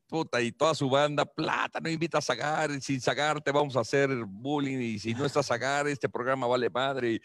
[0.06, 3.80] Puta, y toda su banda, Plátano, invita a Zagar, y sin Zagar te vamos a
[3.80, 7.14] hacer bullying, y si no está Zagar, este programa vale madre.
[7.14, 7.20] Y,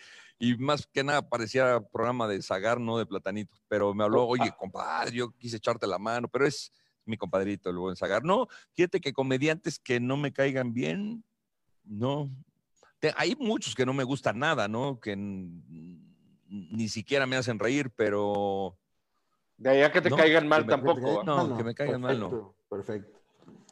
[0.51, 3.55] y más que nada parecía programa de Zagar, no de Platanito.
[3.67, 6.71] Pero me habló, oye, compadre, yo quise echarte la mano, pero es
[7.05, 8.23] mi compadrito, el buen Zagar.
[8.23, 11.23] No, fíjate que comediantes que no me caigan bien,
[11.83, 12.29] no.
[12.99, 14.99] Te- hay muchos que no me gustan nada, ¿no?
[14.99, 18.77] Que ni siquiera me hacen reír, pero
[19.63, 21.01] De ahí a que te No, caigan mal me- tampoco.
[21.01, 22.53] Caigan No, que me caigan mal, no.
[22.69, 23.17] Perfecto.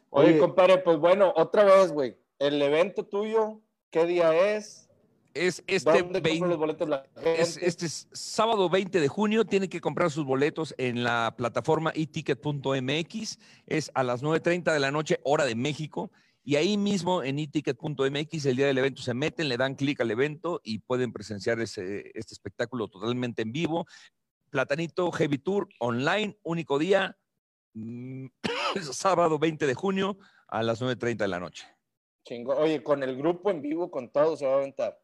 [0.08, 2.16] Oye, Oye, compadre, pues bueno, otra vez, güey.
[2.38, 4.88] El evento tuyo, ¿qué día es?
[5.34, 7.40] es este ¿Dónde compra 20 los boletos la gente?
[7.42, 9.44] Es, este es sábado 20 de junio.
[9.44, 13.38] Tienen que comprar sus boletos en la plataforma eticket.mx.
[13.66, 16.10] Es a las 9.30 de la noche, hora de México.
[16.42, 20.10] Y ahí mismo en eticket.mx, el día del evento, se meten, le dan clic al
[20.10, 23.86] evento y pueden presenciar ese, este espectáculo totalmente en vivo.
[24.62, 27.16] Platanito Heavy Tour online, único día,
[27.72, 28.26] mm,
[28.92, 31.66] sábado 20 de junio a las 9.30 de la noche.
[32.26, 32.54] Chingo.
[32.56, 34.98] Oye, con el grupo en vivo, con todo, se va a aventar.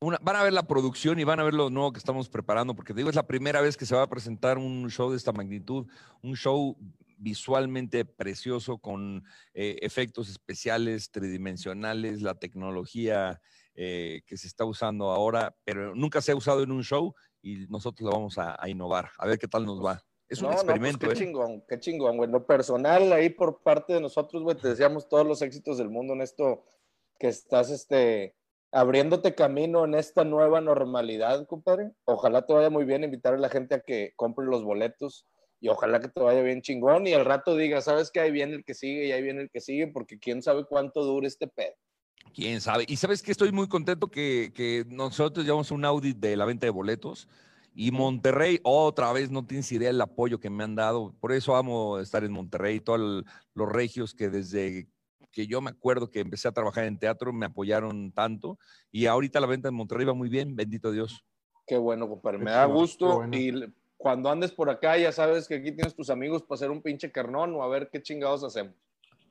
[0.00, 2.74] una- van a ver la producción y van a ver lo nuevo que estamos preparando,
[2.76, 5.32] porque digo, es la primera vez que se va a presentar un show de esta
[5.32, 5.86] magnitud,
[6.22, 6.76] un show
[7.16, 9.24] visualmente precioso con
[9.54, 13.40] eh, efectos especiales, tridimensionales, la tecnología
[13.74, 17.14] eh, que se está usando ahora, pero nunca se ha usado en un show
[17.44, 20.02] y nosotros lo vamos a, a innovar, a ver qué tal nos va.
[20.28, 21.16] Es un No, no, pues experimento, qué ¿eh?
[21.16, 22.30] chingón, qué chingón, güey.
[22.30, 26.14] Lo personal, ahí por parte de nosotros, güey, te deseamos todos los éxitos del mundo
[26.14, 26.64] en esto
[27.18, 28.34] que estás, este,
[28.72, 31.92] abriéndote camino en esta nueva normalidad, compadre.
[32.06, 35.26] Ojalá te vaya muy bien, invitar a la gente a que compre los boletos
[35.60, 38.54] y ojalá que te vaya bien chingón y al rato diga, ¿sabes que Ahí viene
[38.54, 41.46] el que sigue y ahí viene el que sigue porque quién sabe cuánto dure este
[41.46, 41.74] pedo.
[42.34, 42.84] Quién sabe.
[42.88, 46.66] Y sabes que estoy muy contento que, que nosotros llevamos un audit de la venta
[46.66, 47.28] de boletos
[47.76, 51.12] y Monterrey, otra vez, no tienes idea del apoyo que me han dado.
[51.20, 52.78] Por eso amo estar en Monterrey.
[52.78, 54.88] Todos los regios que desde
[55.32, 58.58] que yo me acuerdo que empecé a trabajar en teatro me apoyaron tanto.
[58.92, 61.24] Y ahorita la venta en Monterrey va muy bien, bendito Dios.
[61.66, 62.38] Qué bueno, compadre.
[62.38, 63.36] Me da gusto bueno.
[63.36, 66.80] y cuando andes por acá ya sabes que aquí tienes tus amigos para hacer un
[66.80, 68.74] pinche carnón o a ver qué chingados hacemos.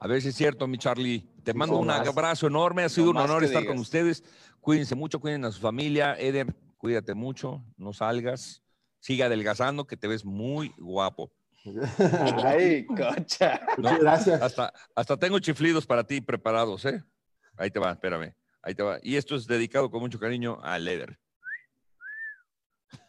[0.03, 1.25] A ver si es cierto, mi Charlie.
[1.45, 2.05] Te mando no un más.
[2.05, 2.83] abrazo enorme.
[2.83, 4.21] Ha sido un honor estar con ustedes.
[4.59, 6.15] Cuídense mucho, cuiden a su familia.
[6.19, 8.61] Eder, cuídate mucho, no salgas.
[8.99, 11.31] Sigue adelgazando, que te ves muy guapo.
[12.43, 13.61] Ay, cocha.
[13.77, 14.41] Muchas gracias.
[14.41, 17.01] Hasta, hasta tengo chiflidos para ti preparados, ¿eh?
[17.55, 18.35] Ahí te va, espérame.
[18.61, 18.99] Ahí te va.
[19.03, 21.17] Y esto es dedicado con mucho cariño a Leder.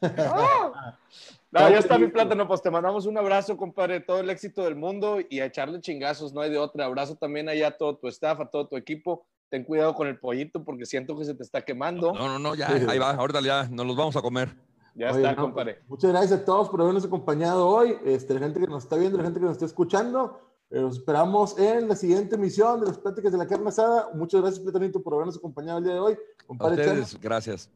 [0.01, 4.75] No, ya está mi plátano, pues te mandamos un abrazo, compadre, todo el éxito del
[4.75, 6.87] mundo y a echarle chingazos, no hay de otra.
[6.87, 9.25] Abrazo también allá a todo tu staff, a todo tu equipo.
[9.51, 12.13] Ten cuidado con el pollito porque siento que se te está quemando.
[12.13, 14.49] No, no, no, ya, ahí va, ahorita ya nos los vamos a comer.
[14.97, 15.75] Ya Oye, está, no, compadre.
[15.75, 17.97] pues, muchas gracias a todos por habernos acompañado hoy.
[18.05, 20.41] Este, la gente que nos está viendo, la gente que nos está escuchando.
[20.71, 24.11] Eh, Los esperamos en la siguiente emisión de las pláticas de la carne asada.
[24.15, 26.13] Muchas gracias, Platanito, por habernos acompañado el día de hoy.
[26.15, 27.71] A Compadre Charlie, ustedes, gracias.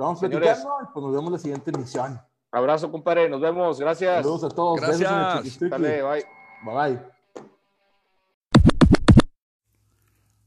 [0.00, 0.48] Vamos Señores.
[0.48, 2.20] platicando y pues nos vemos en la siguiente emisión.
[2.52, 3.28] Abrazo, compadre.
[3.28, 3.78] Nos vemos.
[3.78, 4.16] Gracias.
[4.16, 4.80] Saludos a todos.
[4.80, 5.70] Besos en el Gracias.
[5.70, 6.24] Dale, bye.
[6.64, 7.20] Bye bye.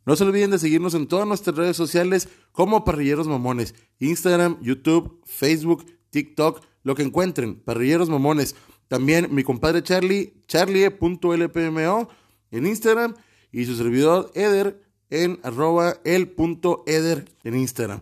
[0.06, 3.74] No se olviden de seguirnos en todas nuestras redes sociales como Parrilleros Mamones.
[4.00, 7.56] Instagram, YouTube, Facebook, TikTok, lo que encuentren.
[7.56, 8.56] Parrilleros Mamones.
[8.90, 12.10] También mi compadre Charlie, charlie.lpmo
[12.52, 13.16] en Instagram
[13.52, 18.02] y su servidor Eder en arroba el punto Eder en Instagram.